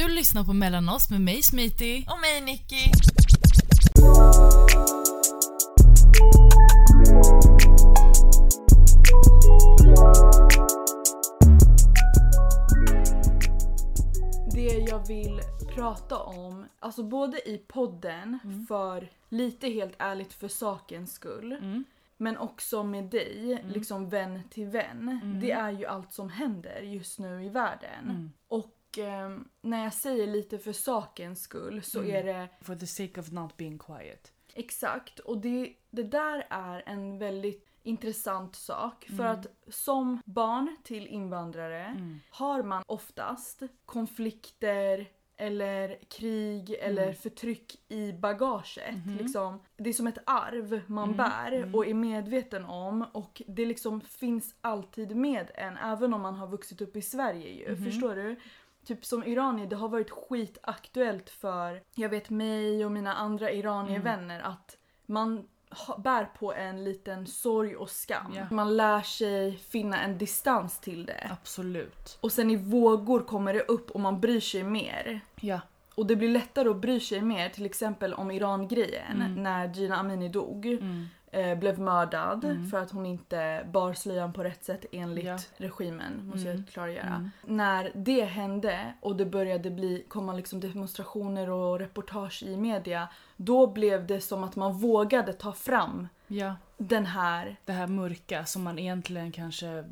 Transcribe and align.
Du 0.00 0.08
lyssnar 0.08 0.44
på 0.44 0.52
Mellan 0.52 0.88
oss 0.88 1.10
med 1.10 1.20
mig 1.20 1.42
Smiti. 1.42 2.06
Och 2.08 2.20
mig 2.20 2.40
Nicky. 2.40 2.90
Det 14.54 14.90
jag 14.90 15.08
vill 15.08 15.40
prata 15.74 16.18
om, 16.18 16.66
alltså 16.78 17.02
både 17.02 17.48
i 17.48 17.58
podden 17.58 18.38
för 18.68 19.10
lite 19.28 19.68
helt 19.68 19.94
ärligt 19.98 20.32
för 20.32 20.48
sakens 20.48 21.12
skull. 21.12 21.52
Mm. 21.52 21.84
Men 22.16 22.38
också 22.38 22.82
med 22.82 23.04
dig, 23.04 23.64
liksom 23.68 24.08
vän 24.08 24.40
till 24.50 24.66
vän. 24.66 25.20
Det 25.42 25.50
är 25.50 25.70
ju 25.70 25.86
allt 25.86 26.12
som 26.12 26.28
händer 26.28 26.80
just 26.80 27.18
nu 27.18 27.44
i 27.44 27.48
världen. 27.48 28.04
Mm. 28.04 28.32
Och 28.90 28.98
ehm, 28.98 29.48
när 29.60 29.84
jag 29.84 29.94
säger 29.94 30.26
lite 30.26 30.58
för 30.58 30.72
sakens 30.72 31.42
skull 31.42 31.82
så 31.82 31.98
Mm. 32.02 32.16
är 32.16 32.24
det 32.24 32.48
For 32.60 32.74
the 32.74 32.86
sake 32.86 33.20
of 33.20 33.30
not 33.30 33.56
being 33.56 33.78
quiet. 33.78 34.32
Exakt, 34.54 35.18
och 35.18 35.38
det, 35.38 35.72
det 35.90 36.02
där 36.02 36.46
är 36.50 36.82
en 36.86 37.18
väldigt 37.18 37.66
intressant 37.82 38.56
sak. 38.56 39.04
För 39.04 39.24
Mm. 39.24 39.40
att 39.40 39.46
som 39.68 40.20
barn 40.24 40.76
till 40.84 41.06
invandrare 41.06 41.84
Mm. 41.84 42.20
har 42.30 42.62
man 42.62 42.82
oftast 42.86 43.62
konflikter 43.86 45.06
eller 45.36 45.98
krig 46.10 46.70
eller 46.80 47.02
Mm. 47.02 47.14
förtryck 47.14 47.76
i 47.88 48.12
bagaget. 48.12 48.94
Mhm. 49.06 49.16
Liksom, 49.16 49.60
det 49.76 49.88
är 49.90 49.94
som 49.94 50.06
ett 50.06 50.18
arv 50.26 50.80
man 50.86 51.04
Mm, 51.04 51.16
bär 51.16 51.52
mm. 51.52 51.74
och 51.74 51.86
är 51.86 51.94
medveten 51.94 52.64
om 52.64 53.02
och 53.12 53.42
det 53.46 53.66
liksom 53.66 54.00
finns 54.00 54.54
alltid 54.60 55.16
med 55.16 55.50
en 55.54 55.76
även 55.76 56.14
om 56.14 56.20
man 56.20 56.34
har 56.34 56.46
vuxit 56.46 56.80
upp 56.80 56.96
i 56.96 57.02
Sverige 57.02 57.48
ju. 57.48 57.72
Mhm. 57.74 57.84
Förstår 57.84 58.14
du? 58.14 58.36
Typ 58.90 59.04
som 59.04 59.24
iranier, 59.24 59.66
det 59.66 59.76
har 59.76 59.88
varit 59.88 60.10
skitaktuellt 60.10 61.30
för 61.30 61.82
jag 61.94 62.08
vet 62.08 62.30
mig 62.30 62.84
och 62.84 62.92
mina 62.92 63.14
andra 63.14 63.52
iranier-vänner 63.52 64.40
att 64.40 64.76
man 65.06 65.44
bär 65.98 66.24
på 66.24 66.54
en 66.54 66.84
liten 66.84 67.26
sorg 67.26 67.76
och 67.76 67.90
skam. 67.90 68.32
Ja. 68.36 68.46
Man 68.50 68.76
lär 68.76 69.00
sig 69.00 69.56
finna 69.56 70.00
en 70.00 70.18
distans 70.18 70.80
till 70.80 71.06
det. 71.06 71.28
Absolut. 71.30 72.18
Och 72.20 72.32
sen 72.32 72.50
i 72.50 72.56
vågor 72.56 73.20
kommer 73.20 73.54
det 73.54 73.60
upp 73.60 73.90
och 73.90 74.00
man 74.00 74.20
bryr 74.20 74.40
sig 74.40 74.62
mer. 74.62 75.20
Ja. 75.40 75.60
Och 75.94 76.06
det 76.06 76.16
blir 76.16 76.28
lättare 76.28 76.68
att 76.68 76.76
bry 76.76 77.00
sig 77.00 77.20
mer 77.22 77.48
till 77.48 77.66
exempel 77.66 78.14
om 78.14 78.30
Iran-grejen 78.30 79.22
Mm. 79.22 79.42
när 79.42 79.74
Gina 79.74 79.96
Amini 79.96 80.28
dog. 80.28 80.66
Mm. 80.66 81.06
Eh, 81.32 81.58
blev 81.58 81.78
mördad 81.78 82.44
Mm. 82.44 82.68
för 82.70 82.78
att 82.78 82.90
hon 82.90 83.06
inte 83.06 83.66
bar 83.72 83.92
slöjan 83.92 84.32
på 84.32 84.44
rätt 84.44 84.64
sätt 84.64 84.84
enligt 84.92 85.24
Ja. 85.24 85.38
regimen. 85.56 86.26
Måste 86.26 86.48
Mm. 86.50 86.56
jag 86.64 86.72
klargöra. 86.72 87.06
Mm. 87.06 87.30
När 87.46 87.90
det 87.94 88.24
hände 88.24 88.94
och 89.00 89.16
det 89.16 89.26
började 89.26 89.70
bli, 89.70 90.04
komma 90.08 90.32
liksom 90.32 90.60
demonstrationer 90.60 91.50
och 91.50 91.78
reportage 91.78 92.42
i 92.42 92.56
media. 92.56 93.08
Då 93.36 93.66
blev 93.66 94.06
det 94.06 94.20
som 94.20 94.44
att 94.44 94.56
man 94.56 94.72
vågade 94.72 95.32
ta 95.32 95.52
fram 95.52 96.08
Ja. 96.26 96.54
den 96.76 97.06
här 97.06 97.56
Det 97.64 97.72
här 97.72 97.86
mörka 97.86 98.44
som 98.44 98.62
man 98.62 98.78
egentligen 98.78 99.32
kanske 99.32 99.84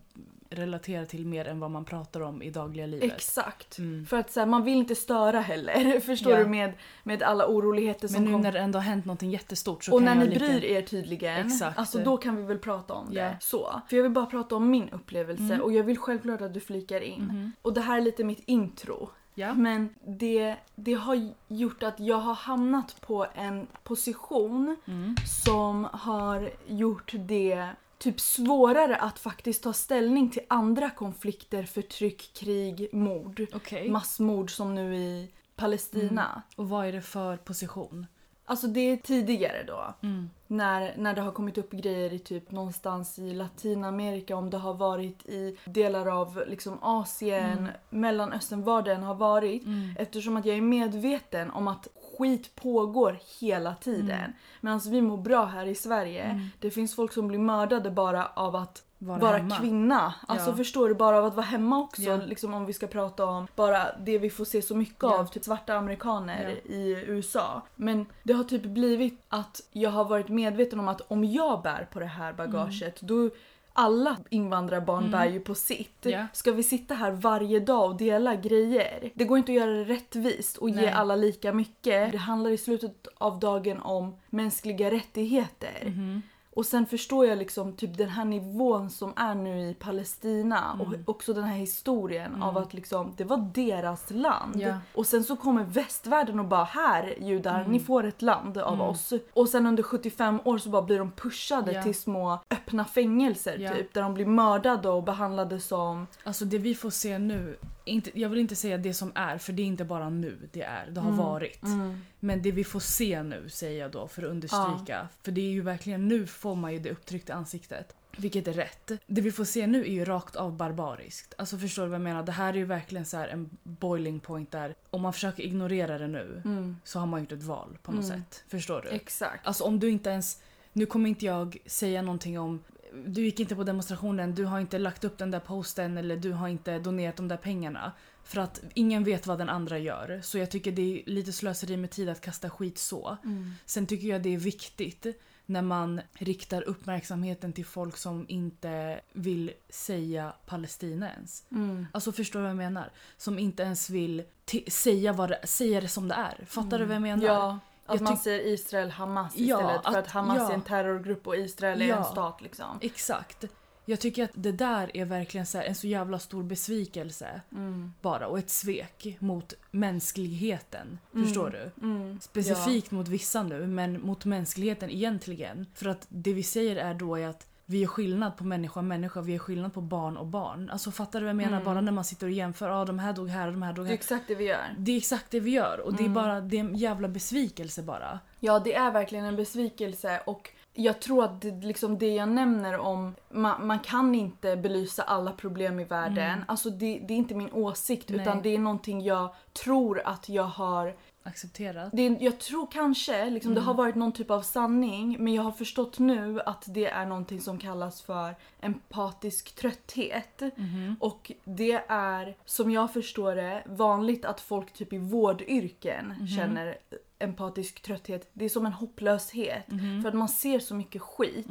relaterar 0.51 1.05
till 1.05 1.27
mer 1.27 1.45
än 1.45 1.61
vad 1.61 1.71
man 1.71 1.85
pratar 1.85 2.21
om 2.21 2.43
i 2.43 2.51
dagliga 2.51 2.87
livet. 2.87 3.13
Exakt. 3.13 3.79
Mm. 3.79 4.07
För 4.07 4.17
att 4.17 4.33
så 4.33 4.41
här, 4.41 4.47
man 4.47 4.65
vill 4.65 4.75
inte 4.79 4.95
störa 4.95 5.41
heller. 5.41 6.01
Förstår 6.07 6.33
Ja. 6.33 6.39
du? 6.39 6.47
Med, 6.47 6.73
med 7.03 7.23
alla 7.23 7.47
oroligheter 7.47 8.09
som 8.09 8.15
Men 8.15 8.25
nu 8.25 8.33
kom. 8.33 8.41
när 8.41 8.53
det 8.53 8.59
ändå 8.59 8.79
har 8.79 8.85
hänt 8.85 9.05
något 9.05 9.23
jättestort 9.23 9.85
så 9.85 9.95
och 9.95 10.03
när 10.03 10.15
ni 10.15 10.25
lika... 10.27 10.39
bryr 10.39 10.65
er 10.65 10.83
tydligen, 10.83 11.47
Exakt. 11.47 11.79
alltså 11.79 11.99
då 11.99 12.17
kan 12.17 12.37
vi 12.37 12.43
väl 12.43 12.59
prata 12.59 12.95
om 12.95 13.09
Ja. 13.11 13.23
det. 13.25 13.37
Så. 13.41 13.83
För 13.89 13.97
jag 13.97 14.03
vill 14.03 14.13
bara 14.13 14.27
prata 14.27 14.57
om 14.57 14.71
min 14.71 14.89
upplevelse 14.89 15.43
Mm. 15.45 15.61
och 15.61 15.73
jag 15.73 15.85
vill 15.85 15.99
självklart 15.99 16.41
att 16.41 16.55
du 16.55 16.61
flikar 16.61 17.01
in. 17.01 17.23
Mhm. 17.25 17.53
Och 17.63 17.73
det 17.73 17.81
här 17.81 17.97
är 17.97 18.01
lite 18.01 18.25
mitt 18.25 18.43
intro. 18.47 19.11
Ja. 19.35 19.55
Men 19.55 19.95
det, 20.07 20.57
det 20.75 20.95
har 20.95 21.31
gjort 21.49 21.83
att 21.83 22.01
jag 22.01 22.17
har 22.17 22.35
hamnat 22.35 23.01
på 23.01 23.27
en 23.35 23.67
position 23.83 24.77
Mm. 24.87 25.15
som 25.45 25.89
har 25.93 26.51
gjort 26.67 27.13
det 27.19 27.69
typ 27.99 28.21
svårare 28.21 28.97
att 28.97 29.19
faktiskt 29.19 29.63
ta 29.63 29.73
ställning 29.73 30.31
till 30.31 30.43
andra 30.49 30.91
konflikter, 30.91 31.63
förtryck, 31.63 32.31
krig, 32.35 32.89
mord. 32.93 33.47
Okej. 33.53 33.91
Massmord 33.91 34.51
som 34.57 34.75
nu 34.75 34.97
i 34.97 35.29
Palestina. 35.57 36.43
Och 36.57 36.69
vad 36.69 36.87
är 36.87 36.93
det 36.93 37.03
för 37.03 37.37
position? 37.37 38.07
Alltså 38.45 38.67
det 38.67 38.81
är 38.81 38.97
tidigare 38.97 39.65
då. 39.67 39.95
Mm. 40.03 40.31
När, 40.47 40.95
när 40.97 41.15
det 41.15 41.21
har 41.21 41.33
kommit 41.33 41.59
upp 41.59 41.71
grejer 41.71 42.13
i 42.13 42.19
typ 42.19 42.51
någonstans 42.51 43.19
i 43.19 43.35
Latinamerika, 43.35 44.37
om 44.37 44.51
det 44.51 44.57
har 44.57 44.75
varit 44.75 45.27
i 45.27 45.59
delar 45.65 46.07
av 46.07 46.43
liksom 46.47 46.79
Asien, 46.83 47.59
Mm. 47.59 47.71
Mellanöstern, 47.91 48.63
var 48.63 48.83
det 48.83 48.93
än 48.93 49.03
har 49.03 49.15
varit. 49.15 49.67
Mm. 49.67 49.95
Eftersom 49.99 50.37
att 50.37 50.45
jag 50.45 50.57
är 50.57 50.61
medveten 50.61 51.51
om 51.51 51.69
att 51.69 51.89
skit 52.19 52.55
pågår 52.55 53.19
hela 53.41 53.75
tiden. 53.75 54.11
Mm. 54.19 54.33
Medan 54.61 54.81
vi 54.91 55.03
mår 55.03 55.17
bra 55.17 55.45
här 55.45 55.67
i 55.67 55.75
Sverige. 55.75 56.23
Mm. 56.23 56.47
Det 56.61 56.71
finns 56.71 56.95
folk 56.95 57.13
som 57.13 57.29
blir 57.29 57.39
mördade 57.39 57.91
bara 57.91 58.27
av 58.27 58.57
att 58.57 58.83
Vara 59.01 59.19
vara 59.19 59.51
kvinna. 59.59 60.15
Alltså 60.29 60.51
Ja. 60.51 60.57
förstår 60.57 60.89
du, 60.89 60.95
bara 60.95 61.19
av 61.19 61.25
att 61.25 61.35
vara 61.35 61.47
hemma 61.47 61.79
också. 61.79 62.03
Ja. 62.03 62.17
Liksom 62.17 62.55
om 62.55 62.67
vi 62.67 62.73
ska 62.73 62.87
prata 62.87 63.25
om 63.25 63.47
bara 63.57 63.97
det 63.99 64.19
vi 64.19 64.31
får 64.31 64.45
se 64.45 64.63
så 64.63 64.77
mycket 64.77 65.03
Ja. 65.03 65.19
av, 65.19 65.27
typ 65.27 65.45
svarta 65.45 65.75
amerikaner 65.75 66.51
i 66.65 67.05
USA. 67.07 67.63
Men 67.77 68.07
det 68.23 68.33
har 68.33 68.45
typ 68.45 68.63
blivit 68.63 69.21
att 69.29 69.61
jag 69.73 69.91
har 69.91 70.05
varit 70.05 70.29
medveten 70.29 70.81
om 70.81 70.89
att 70.89 71.01
om 71.09 71.25
jag 71.25 71.63
bär 71.63 71.89
på 71.93 72.01
det 72.01 72.07
här 72.07 72.33
bagaget 72.33 73.01
då 73.01 73.31
alla 73.79 74.17
invandrarbarn 74.31 74.99
Mm. 74.99 75.11
bär 75.11 75.27
ju 75.27 75.41
på 75.41 75.55
sitt. 75.55 75.99
Ja. 76.03 76.27
Ska 76.33 76.53
vi 76.53 76.63
sitta 76.63 76.95
här 76.95 77.11
varje 77.11 77.61
dag 77.61 77.91
och 77.91 77.97
dela 77.97 78.35
grejer? 78.35 79.11
Det 79.15 79.25
går 79.25 79.39
inte 79.39 79.53
att 79.53 79.57
göra 79.59 79.71
det 79.71 79.85
rättvist 79.85 80.57
och 80.57 80.71
ge 80.71 80.77
Nej. 80.77 80.91
alla 80.91 81.17
lika 81.17 81.53
mycket. 81.53 82.13
Det 82.13 82.19
handlar 82.19 82.51
i 82.51 82.59
slutet 82.59 83.09
av 83.19 83.39
dagen 83.39 83.81
om 83.81 84.17
mänskliga 84.31 84.91
rättigheter. 84.91 85.83
Mhm. 85.87 86.23
Och 86.59 86.67
sen 86.67 86.87
förstår 86.87 87.27
jag 87.27 87.39
liksom 87.39 87.73
typ 87.73 87.99
den 87.99 88.09
här 88.09 88.25
nivån 88.25 88.91
som 88.91 89.13
är 89.17 89.35
nu 89.35 89.61
i 89.71 89.75
Palestina 89.75 90.65
Mm. 90.75 90.81
och 90.87 90.95
också 91.15 91.33
den 91.35 91.45
här 91.45 91.57
historien 91.57 92.43
av 92.43 92.59
att 92.59 92.75
liksom 92.75 93.13
det 93.17 93.25
var 93.25 93.51
deras 93.55 94.11
land. 94.11 94.57
Ja. 94.57 94.79
Och 94.95 95.07
sen 95.07 95.25
så 95.25 95.37
kommer 95.37 95.65
västvärlden 95.65 96.39
och 96.41 96.45
bara 96.45 96.65
här 96.65 97.15
judar, 97.21 97.61
Mm. 97.61 97.73
ni 97.73 97.81
får 97.81 98.05
ett 98.05 98.23
land 98.23 98.59
av 98.59 98.75
Mm. 98.75 98.87
oss. 98.87 99.13
Och 99.35 99.49
sen 99.49 99.67
under 99.67 99.83
75 99.83 100.41
år 100.45 100.59
så 100.59 100.69
bara 100.69 100.83
blir 100.83 100.99
de 100.99 101.11
pushade 101.11 101.73
Ja. 101.73 101.83
till 101.83 101.95
små 101.95 102.39
öppna 102.51 102.85
fängelser 102.85 103.57
Ja. 103.59 103.75
typ 103.75 103.95
där 103.95 104.03
de 104.03 104.15
blir 104.15 104.27
mördade 104.27 104.89
och 104.89 105.03
behandlade 105.03 105.61
som 105.61 106.07
Alltså 106.25 106.45
det 106.45 106.59
vi 106.59 106.75
får 106.75 106.91
se 106.91 107.19
nu, 107.19 107.57
inte, 107.89 108.21
jag 108.21 108.29
vill 108.29 108.39
inte 108.39 108.57
säga 108.57 108.79
det 108.79 108.95
som 108.95 109.13
är 109.15 109.39
för 109.39 109.53
det 109.53 109.63
är 109.63 109.67
inte 109.67 109.85
bara 109.85 110.11
nu 110.11 110.49
det 110.53 110.63
är, 110.63 110.87
det 110.91 111.01
har 111.01 111.09
Mm. 111.11 111.19
varit. 111.25 111.63
mm, 111.63 112.01
Men 112.21 112.43
det 112.43 112.53
vi 112.53 112.65
får 112.65 112.81
se 112.81 113.23
nu 113.23 113.49
säger 113.49 113.81
jag 113.81 113.91
då 113.91 114.09
för 114.09 114.23
att 114.23 114.29
understryka. 114.29 115.09
För 115.23 115.33
det 115.33 115.41
är 115.41 115.51
ju 115.51 115.61
verkligen 115.61 116.09
nu 116.09 116.27
får 116.27 116.55
man 116.55 116.73
ju 116.73 116.79
det 116.79 116.91
upptryckta 116.91 117.35
ansiktet. 117.35 117.95
Vilket 118.17 118.49
är 118.49 118.53
rätt. 118.53 118.91
Det 119.07 119.21
vi 119.21 119.33
får 119.33 119.45
se 119.45 119.67
nu 119.67 119.81
är 119.81 119.91
ju 119.93 120.05
rakt 120.05 120.37
av 120.37 120.57
barbariskt. 120.57 121.35
Alltså 121.39 121.59
förstår 121.59 121.83
du 121.83 121.89
vad 121.89 121.95
jag 121.95 122.05
menar? 122.05 122.23
Det 122.23 122.33
här 122.33 122.53
är 122.53 122.57
ju 122.59 122.65
verkligen 122.65 123.07
så 123.07 123.17
en 123.17 123.51
boiling 123.63 124.21
point 124.21 124.51
där 124.51 124.75
om 124.91 125.03
man 125.03 125.13
försöker 125.13 125.43
ignorera 125.43 125.99
det 125.99 126.07
nu 126.09 126.43
mm, 126.45 126.77
så 126.85 126.99
har 126.99 127.07
man 127.07 127.21
gjort 127.21 127.33
ett 127.33 127.43
val 127.43 127.79
på 127.83 127.93
något 127.93 128.05
Mm. 128.05 128.19
sätt. 128.21 128.45
Förstår 128.49 128.83
du? 128.83 128.89
exakt. 128.89 129.47
Alltså 129.47 129.65
om 129.65 129.79
du 129.81 129.91
inte 129.91 130.11
ens... 130.11 130.43
Nu 130.73 130.87
kommer 130.87 131.09
inte 131.11 131.27
jag 131.27 131.57
säga 131.67 132.03
någonting 132.03 132.39
om... 132.39 132.63
Du 133.07 133.25
gick 133.25 133.41
inte 133.41 133.57
på 133.57 133.65
demonstrationen, 133.65 134.35
du 134.35 134.45
har 134.45 134.61
inte 134.61 134.79
lagt 134.79 135.05
upp 135.05 135.19
den 135.19 135.31
där 135.31 135.41
posten 135.41 135.99
eller 135.99 136.17
du 136.17 136.33
har 136.33 136.49
inte 136.49 136.79
donerat 136.79 137.17
de 137.17 137.29
där 137.29 137.37
pengarna. 137.37 137.93
För 138.25 138.41
att 138.41 138.63
ingen 138.75 139.05
vet 139.05 139.27
vad 139.27 139.39
den 139.39 139.49
andra 139.49 139.79
gör. 139.79 140.21
Så 140.23 140.39
jag 140.39 140.51
tycker 140.51 140.73
det 140.73 140.83
är 140.83 141.11
lite 141.11 141.33
slöseri 141.33 141.77
med 141.77 141.91
tid 141.91 142.09
att 142.09 142.21
kasta 142.21 142.51
skit 142.51 142.79
så. 142.79 143.17
Mm. 143.25 143.53
Sen 143.67 143.87
tycker 143.87 144.09
jag 144.09 144.23
det 144.23 144.35
är 144.35 144.39
viktigt 144.39 145.07
när 145.47 145.63
man 145.63 146.01
riktar 146.13 146.63
uppmärksamheten 146.63 147.53
till 147.53 147.67
folk 147.67 147.97
som 147.97 148.27
inte 148.29 149.01
vill 149.13 149.53
säga 149.69 150.33
Palestina 150.47 151.13
ens. 151.13 151.45
Mm. 151.51 151.87
Alltså 151.93 152.13
förstår 152.13 152.41
du 152.41 152.43
vad 152.43 152.51
jag 152.51 152.57
menar? 152.57 152.91
Som 153.17 153.39
inte 153.39 153.63
ens 153.63 153.91
vill 153.91 154.23
säga, 154.67 155.13
vad 155.13 155.29
det, 155.29 155.47
säga 155.47 155.81
det 155.81 155.89
som 155.89 156.09
det 156.09 156.15
är. 156.15 156.45
Fattar 156.45 156.79
du 156.79 156.85
vad 156.85 156.95
jag 156.95 157.03
menar? 157.03 157.25
Ja, 157.27 157.59
att 157.95 158.01
man 158.01 158.17
säger 158.17 158.47
Israel 158.47 158.91
Hamas 158.91 159.33
Ja, 159.37 159.61
istället 159.61 159.83
för 159.83 159.91
att- 159.91 159.97
att 159.97 160.11
Hamas 160.11 160.37
ja. 160.39 160.51
är 160.51 160.55
en 160.55 160.63
terrorgrupp 160.63 161.27
och 161.27 161.37
Israel 161.37 161.83
är 161.83 161.87
Ja. 161.87 161.97
en 161.97 162.05
stat 162.05 162.41
liksom. 162.41 162.79
Exakt. 162.81 163.45
Jag 163.85 164.01
tycker 164.01 164.25
att 164.25 164.31
det 164.35 164.53
där 164.53 164.97
är 164.97 165.05
verkligen 165.05 165.47
så 165.47 165.59
en 165.59 165.75
så 165.75 165.87
jävla 165.87 166.19
stor 166.19 166.43
besvikelse 166.43 167.41
Mm. 167.53 167.93
bara 168.01 168.27
och 168.27 168.39
ett 168.39 168.51
svek 168.51 169.17
mot 169.21 169.55
mänskligheten. 169.71 170.99
Mm. 171.15 171.27
Förstår 171.27 171.51
du? 171.51 171.87
Mm. 171.87 172.21
Specifikt 172.21 172.91
mot 172.91 173.09
vissa 173.09 173.43
nu 173.43 173.67
men 173.67 174.01
mot 174.01 174.25
mänskligheten 174.25 174.91
egentligen. 174.91 175.67
För 175.75 175.89
att 175.89 176.07
det 176.09 176.33
vi 176.33 176.43
säger 176.43 176.77
är 176.77 176.95
då 176.95 177.17
är 177.17 177.29
att 177.29 177.47
vi 177.71 177.79
gör 177.79 177.87
skillnad 177.87 178.37
på 178.37 178.45
människa 178.45 178.81
och 178.81 178.85
människa, 178.85 179.21
vi 179.21 179.33
gör 179.33 179.39
skillnad 179.39 179.75
på 179.75 179.81
barn 179.81 180.17
och 180.17 180.27
barn. 180.27 180.71
Alltså 180.71 180.91
fattar 180.91 181.21
du 181.21 181.25
vad 181.25 181.31
jag 181.31 181.37
menar? 181.37 181.53
Mm. 181.53 181.65
Bara 181.65 181.81
när 181.81 181.93
man 181.93 182.05
sitter 182.05 182.27
och 182.27 182.33
jämför, 182.33 182.69
ja 182.69 182.81
ah, 182.81 182.85
de 182.85 182.99
här 182.99 183.13
dog 183.13 183.29
här 183.29 183.47
och 183.47 183.53
de 183.53 183.63
här 183.63 183.73
dog 183.73 183.85
Det 183.85 183.89
är 183.89 183.91
här. 183.91 183.95
exakt 183.95 184.25
det 184.29 184.35
vi 184.35 184.45
gör. 184.45 184.75
Det 184.79 184.93
är 184.93 184.97
exakt 184.97 185.31
det 185.31 185.41
vi 185.41 185.51
gör 185.51 185.81
och 185.85 185.93
det 185.93 186.03
är 186.03 186.07
Mm. 186.09 186.15
bara 186.15 186.41
det 186.41 186.57
är 186.57 186.61
en 186.61 186.77
jävla 186.77 187.09
besvikelse 187.09 187.83
bara. 187.83 188.19
Ja, 188.41 188.59
det 188.59 188.75
är 188.75 188.91
verkligen 188.91 189.25
en 189.25 189.37
besvikelse 189.37 190.21
och 190.27 190.51
jag 190.75 191.01
tror 191.01 191.25
att 191.25 191.41
det, 191.41 191.51
liksom 191.51 191.99
det 191.99 192.15
jag 192.15 192.29
nämner 192.29 192.79
om 192.79 193.15
man, 193.31 193.67
man 193.67 193.79
kan 193.79 194.15
inte 194.15 194.57
belysa 194.57 195.03
alla 195.03 195.33
problem 195.33 195.81
i 195.81 195.85
världen. 195.85 196.31
Mm. 196.33 196.45
Alltså 196.49 196.71
det, 196.71 197.05
det 197.09 197.15
är 197.15 197.19
inte 197.19 197.35
min 197.35 197.53
åsikt 197.53 198.09
Nej. 198.09 198.21
utan 198.21 198.43
det 198.43 198.49
är 198.55 198.59
någonting 198.59 199.03
jag 199.03 199.35
tror 199.63 200.03
att 200.05 200.29
jag 200.29 200.45
har 200.45 200.95
Accepterat. 201.29 201.91
det, 201.93 202.07
är- 202.07 202.17
jag 202.21 202.39
tror 202.39 202.67
kanske 202.73 203.31
liksom, 203.31 203.55
det 203.55 203.61
har 203.61 203.75
varit 203.75 203.95
någon 203.95 204.13
typ 204.13 204.31
av 204.31 204.43
sanning 204.43 205.17
men 205.21 205.35
jag 205.35 205.43
har 205.43 205.53
förstått 205.53 205.99
nu 205.99 206.41
att 206.41 206.65
det 206.67 206.87
är 206.87 207.07
någonting 207.07 207.41
som 207.41 207.59
kallas 207.59 208.03
för 208.03 208.35
empatisk 208.61 209.55
trötthet. 209.55 210.41
Mhm. 210.57 210.97
Och 211.01 211.33
det 211.45 211.85
är, 211.89 212.37
som 212.45 212.71
jag 212.71 212.93
förstår 212.93 213.35
det, 213.35 213.63
vanligt 213.67 214.25
att 214.25 214.41
folk 214.41 214.73
typ 214.73 214.93
i 214.93 214.99
vårdyrken 214.99 216.07
Mhm. 216.19 216.27
känner 216.29 216.77
empatisk 217.19 217.83
trötthet. 217.83 218.31
Det 218.33 218.45
är 218.45 218.49
som 218.49 218.67
en 218.67 218.73
hopplöshet. 218.73 219.71
Mhm. 219.71 220.03
För 220.03 220.09
att 220.09 220.15
man 220.15 220.29
ser 220.29 220.59
så 220.59 220.75
mycket 220.75 221.03
skit. 221.03 221.47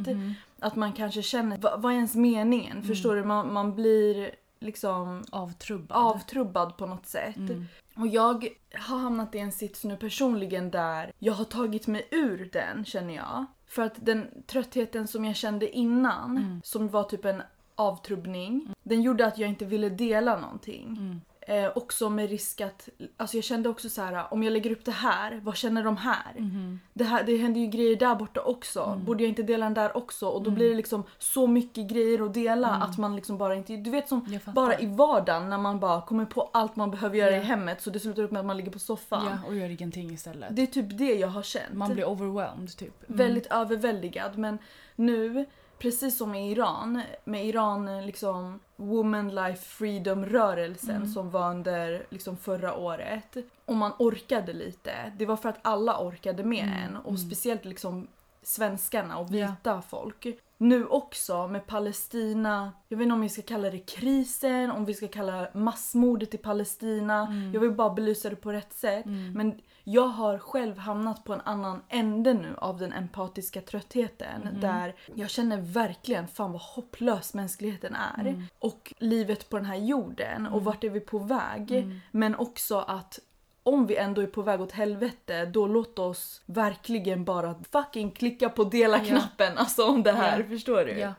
Att 0.59 0.75
man 0.75 0.93
kanske 0.93 1.21
känner, 1.21 1.57
vad, 1.57 1.81
vad 1.81 1.91
är 1.91 1.95
ens 1.95 2.15
meningen? 2.15 2.71
Mm. 2.71 2.83
Förstår 2.87 3.15
du? 3.15 3.23
Man, 3.23 3.53
man 3.53 3.75
blir 3.75 4.31
liksom 4.59 5.23
Avtrubbad. 5.31 5.97
avtrubbad 5.97 6.77
på 6.77 6.85
något 6.85 7.05
sätt. 7.05 7.35
Mm. 7.37 7.65
Och 7.95 8.07
jag 8.07 8.47
har 8.73 8.97
hamnat 8.97 9.35
i 9.35 9.39
en 9.39 9.51
sits 9.51 9.83
nu 9.83 9.97
personligen 9.97 10.71
där 10.71 11.11
jag 11.19 11.33
har 11.33 11.45
tagit 11.45 11.87
mig 11.87 12.07
ur 12.11 12.49
den 12.53 12.85
känner 12.85 13.15
jag. 13.15 13.45
För 13.67 13.81
att 13.81 13.93
den 14.05 14.27
tröttheten 14.47 15.07
som 15.07 15.25
jag 15.25 15.35
kände 15.35 15.69
innan, 15.77 16.37
Mm. 16.37 16.61
som 16.63 16.87
var 16.89 17.03
typ 17.03 17.25
en 17.25 17.41
avtrubbning, 17.75 18.73
den 18.83 19.01
gjorde 19.01 19.25
att 19.27 19.37
jag 19.37 19.49
inte 19.49 19.65
ville 19.65 19.89
dela 19.89 20.37
någonting. 20.39 21.21
Mm. 21.47 21.63
Eh, 21.65 21.71
också 21.75 22.09
med 22.09 22.29
risk 22.29 22.61
att, 22.61 22.89
alltså 23.17 23.37
jag 23.37 23.43
kände 23.43 23.69
också 23.69 23.89
så 23.89 24.01
här: 24.01 24.33
om 24.33 24.43
jag 24.43 24.51
lägger 24.53 24.71
upp 24.71 24.85
det 24.85 24.91
här, 24.91 25.39
vad 25.43 25.55
känner 25.57 25.83
de 25.83 25.97
här? 25.97 26.33
Mhm. 26.37 26.79
Det, 26.93 27.03
här 27.03 27.23
det 27.23 27.37
händer 27.37 27.61
ju 27.61 27.67
grejer 27.67 27.95
där 27.95 28.15
borta 28.15 28.41
också. 28.41 28.83
Mm. 28.83 29.05
Borde 29.05 29.23
jag 29.23 29.29
inte 29.29 29.43
dela 29.43 29.65
den 29.65 29.73
där 29.73 29.97
också? 29.97 30.27
Och 30.27 30.41
då 30.43 30.49
Mm. 30.49 30.55
blir 30.55 30.69
det 30.69 30.75
liksom 30.75 31.03
så 31.17 31.47
mycket 31.47 31.87
grejer 31.87 32.25
att 32.25 32.33
dela 32.33 32.69
Mm. 32.69 32.81
att 32.81 32.97
man 32.97 33.15
liksom 33.15 33.37
bara 33.37 33.55
inte... 33.55 33.75
Du 33.77 33.89
vet 33.89 34.07
som 34.09 34.39
bara 34.45 34.79
i 34.79 34.85
vardagen 34.85 35.49
när 35.49 35.57
man 35.57 35.79
bara 35.79 36.01
kommer 36.01 36.25
på 36.25 36.49
allt 36.53 36.75
man 36.75 36.91
behöver 36.91 37.17
göra 37.17 37.31
Ja. 37.31 37.37
i 37.37 37.43
hemmet 37.43 37.81
så 37.81 37.89
det 37.89 37.99
slutar 37.99 38.23
upp 38.23 38.31
med 38.31 38.39
att 38.39 38.45
man 38.45 38.57
ligger 38.57 38.71
på 38.71 38.79
soffan. 38.79 39.25
Ja, 39.25 39.47
och 39.47 39.55
gör 39.55 39.69
ingenting 39.69 40.11
istället. 40.13 40.55
Det 40.55 40.61
är 40.61 40.67
typ 40.67 40.97
det 40.97 41.13
jag 41.15 41.27
har 41.27 41.43
känt. 41.43 41.73
Man 41.73 41.93
blir 41.93 42.05
overwhelmed 42.09 42.77
typ. 42.77 43.09
Mm. 43.09 43.17
Väldigt 43.17 43.45
överväldigad 43.47 44.37
men 44.37 44.57
nu, 44.95 45.45
precis 45.79 46.17
som 46.17 46.35
i 46.35 46.51
Iran, 46.51 47.01
med 47.25 47.45
Iran 47.45 48.05
liksom 48.05 48.59
Woman 48.79 49.35
Life 49.35 49.65
Freedom 49.65 50.25
rörelsen 50.25 50.95
Mm. 50.95 51.07
som 51.07 51.29
var 51.29 51.51
under 51.51 52.05
liksom 52.09 52.37
förra 52.37 52.75
året. 52.75 53.37
Och 53.65 53.75
man 53.75 53.91
orkade 53.99 54.53
lite. 54.53 55.11
Det 55.17 55.25
var 55.25 55.37
för 55.37 55.49
att 55.49 55.59
alla 55.61 55.99
orkade 55.99 56.43
med 56.43 56.63
Mm, 56.63 56.83
en 56.83 56.95
och 56.95 57.09
mm. 57.09 57.17
speciellt 57.17 57.65
liksom 57.65 58.07
svenskarna 58.43 59.17
och 59.17 59.33
vita 59.33 59.81
folk. 59.81 60.27
Nu 60.59 60.85
också 60.85 61.47
med 61.47 61.67
Palestina, 61.67 62.71
jag 62.87 62.97
vet 62.97 63.03
inte 63.05 63.13
om 63.13 63.21
vi 63.21 63.29
ska 63.29 63.41
kalla 63.41 63.69
det 63.69 63.79
krisen, 63.79 64.71
om 64.71 64.85
vi 64.85 64.93
ska 64.93 65.07
kalla 65.07 65.47
massmordet 65.53 66.33
i 66.33 66.37
Palestina. 66.37 67.21
Mm. 67.27 67.53
Jag 67.53 67.61
vill 67.61 67.71
bara 67.71 67.89
belysa 67.93 68.29
det 68.29 68.35
på 68.35 68.51
rätt 68.51 68.73
sätt. 68.73 69.05
Mm. 69.05 69.33
Men 69.33 69.59
jag 69.83 70.07
har 70.07 70.37
själv 70.37 70.77
hamnat 70.77 71.23
på 71.23 71.33
en 71.33 71.41
annan 71.45 71.81
ände 71.89 72.33
nu 72.33 72.55
av 72.57 72.77
den 72.77 72.93
empatiska 72.93 73.61
tröttheten. 73.61 74.41
Mhm. 74.41 74.59
Där 74.61 74.95
jag 75.15 75.29
känner 75.29 75.57
verkligen 75.61 76.27
fan 76.27 76.51
vad 76.51 76.61
hopplös 76.61 77.33
mänskligheten 77.33 77.95
är. 77.95 78.21
Mm. 78.21 78.43
Och 78.59 78.93
livet 78.97 79.49
på 79.49 79.57
den 79.57 79.65
här 79.65 79.75
jorden 79.75 80.45
och 80.45 80.51
Mm. 80.53 80.63
vart 80.63 80.83
är 80.83 80.89
vi 80.89 80.99
på 80.99 81.19
väg. 81.19 81.71
Mm. 81.71 81.99
Men 82.11 82.35
också 82.35 82.77
att 82.79 83.19
om 83.67 83.87
vi 83.87 83.95
ändå 83.95 84.21
är 84.21 84.27
på 84.27 84.41
väg 84.41 84.61
åt 84.61 84.71
helvete, 84.71 85.45
då 85.45 85.67
låt 85.67 85.99
oss 85.99 86.41
verkligen 86.45 87.25
bara 87.25 87.55
fucking 87.71 88.11
klicka 88.11 88.49
på 88.49 88.63
dela-knappen 88.63 89.57
alltså 89.57 89.85
om 89.89 90.03
det 90.03 90.11
här. 90.11 90.39
Ja. 90.39 90.45
Förstår 90.49 90.85
du? 90.85 90.91
Ja, 90.99 91.13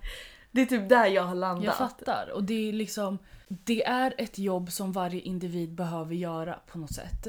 Det 0.51 0.61
är 0.61 0.67
typ 0.67 0.89
där 0.89 1.07
jag 1.07 1.23
har 1.23 1.35
landat. 1.35 1.65
jag 1.65 1.77
fattar. 1.77 2.31
Och 2.35 2.45
det 2.45 2.69
är 2.69 2.73
liksom... 2.73 3.19
Det 3.49 3.85
är 3.85 4.15
ett 4.19 4.39
jobb 4.39 4.73
som 4.73 4.93
varje 4.93 5.21
individ 5.21 5.75
behöver 5.75 6.15
göra 6.15 6.59
på 6.67 6.79
något 6.79 6.95
sätt. 6.95 7.27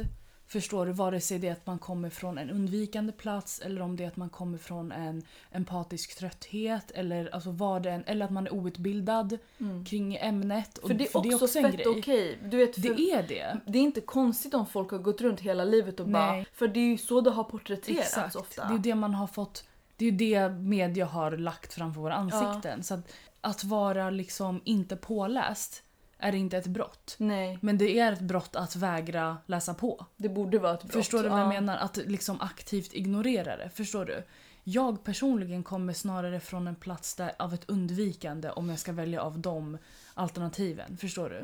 Förstår 0.52 0.86
du? 0.86 0.92
Vare 0.92 1.22
sig 1.22 1.40
det 1.40 1.48
är 1.48 1.52
att 1.52 1.66
man 1.68 1.80
kommer 1.80 2.10
från 2.10 2.38
en 2.38 2.50
undvikande 2.50 3.12
plats 3.14 3.60
eller 3.60 3.82
om 3.82 3.96
det 3.96 4.04
är 4.04 4.08
att 4.08 4.18
man 4.18 4.30
kommer 4.30 4.58
från 4.58 4.92
en 4.92 5.24
empatisk 5.52 6.18
trötthet 6.18 6.92
eller 6.92 7.36
alltså 7.36 7.52
vad 7.52 7.84
det 7.84 7.92
än, 7.92 8.04
eller 8.06 8.26
att 8.26 8.32
man 8.32 8.48
är 8.48 8.54
outbildad 8.54 9.38
Mm. 9.60 9.86
kring 9.86 10.16
ämnet. 10.16 10.78
Och 10.78 10.88
För 10.88 10.94
det 10.96 11.04
är 11.16 11.44
också 11.44 11.60
en 11.60 11.72
fett 11.72 11.88
okej. 11.88 12.40
Du 12.44 12.58
vet, 12.58 12.76
för 12.76 12.82
Det 12.82 13.12
är 13.12 13.24
det. 13.28 13.58
det 13.66 13.80
är 13.80 13.84
inte 13.84 14.02
konstigt 14.02 14.54
om 14.54 14.66
folk 14.66 14.92
har 14.92 14.98
gått 14.98 15.22
runt 15.22 15.40
hela 15.40 15.64
livet 15.64 16.00
och 16.00 16.08
bara... 16.08 16.32
Nej. 16.32 16.46
För 16.54 16.68
det 16.68 16.80
är 16.80 16.88
ju 16.88 16.98
så 16.98 17.22
det 17.22 17.30
har 17.32 17.44
porträtterats 17.44 18.08
Exakt. 18.08 18.36
ofta. 18.36 18.68
Det 18.68 18.74
är 18.74 18.80
det 18.80 18.96
man 18.96 19.14
har 19.14 19.28
fått. 19.28 19.64
Det 19.98 20.06
är 20.06 20.12
det 20.12 20.50
media 20.50 21.06
har 21.06 21.32
lagt 21.38 21.74
framför 21.74 22.02
våra 22.02 22.14
ansikten. 22.14 22.84
Så 22.84 22.94
att, 22.94 23.14
att 23.42 23.64
vara 23.64 24.10
liksom 24.10 24.62
inte 24.64 24.96
påläst 24.96 25.84
är 26.20 26.36
inte 26.36 26.58
ett 26.58 26.68
brott. 26.68 27.16
Nej, 27.18 27.58
Men 27.62 27.78
det 27.78 28.00
är 28.00 28.12
ett 28.14 28.20
brott 28.22 28.56
att 28.56 28.76
vägra 28.76 29.38
läsa 29.46 29.74
på. 29.74 30.06
det 30.18 30.30
borde 30.30 30.60
vara 30.60 30.74
ett 30.74 30.84
brott. 30.84 30.94
Förstår 30.94 31.24
du 31.24 31.30
vad 31.30 31.40
jag 31.40 31.46
Ja. 31.46 31.50
menar? 31.62 31.78
Att 31.78 31.98
liksom 31.98 32.42
aktivt 32.42 32.94
ignorera 32.94 33.58
det. 33.58 33.70
Förstår 33.70 34.06
du? 34.06 34.24
Jag 34.64 35.04
personligen 35.04 35.64
kommer 35.64 35.94
snarare 35.94 36.40
från 36.40 36.68
en 36.68 36.76
plats 36.76 37.16
där, 37.16 37.32
av 37.40 37.54
ett 37.54 37.70
undvikande 37.70 38.50
om 38.50 38.70
jag 38.70 38.80
ska 38.80 38.92
välja 38.92 39.22
av 39.22 39.40
de 39.40 39.78
alternativen. 40.14 40.98
Förstår 40.98 41.30
du? 41.30 41.36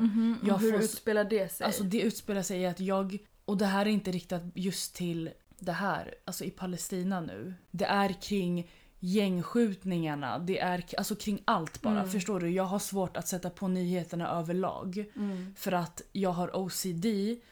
Och 0.42 0.48
Jag 0.48 0.58
hur 0.58 0.72
får- 0.72 0.80
utspelar 0.82 1.24
det 1.24 1.52
sig? 1.52 1.64
Alltså 1.66 1.82
det 1.84 2.00
utspelar 2.00 2.42
sig 2.42 2.60
i 2.60 2.66
att 2.66 2.80
jag, 2.80 3.18
och 3.44 3.56
det 3.56 3.66
här 3.66 3.86
är 3.86 3.90
inte 3.90 4.10
riktat 4.12 4.42
just 4.54 4.94
till 4.94 5.30
det 5.58 5.72
här, 5.72 6.14
alltså 6.24 6.44
i 6.44 6.50
Palestina 6.50 7.20
nu. 7.20 7.54
Det 7.70 7.84
är 7.84 8.12
kring 8.22 8.70
gängskjutningarna, 9.00 10.38
det 10.38 10.58
är 10.58 10.84
alltså 10.98 11.14
kring 11.16 11.42
allt 11.44 11.82
bara. 11.82 11.98
Mm. 11.98 12.10
Förstår 12.10 12.40
du? 12.40 12.50
Jag 12.50 12.64
har 12.64 12.78
svårt 12.78 13.16
att 13.16 13.28
sätta 13.28 13.50
på 13.50 13.68
nyheterna 13.68 14.28
överlag. 14.30 15.04
mm. 15.16 15.54
För 15.56 15.72
att 15.72 16.02
jag 16.12 16.30
har 16.30 16.56
OCD 16.56 17.06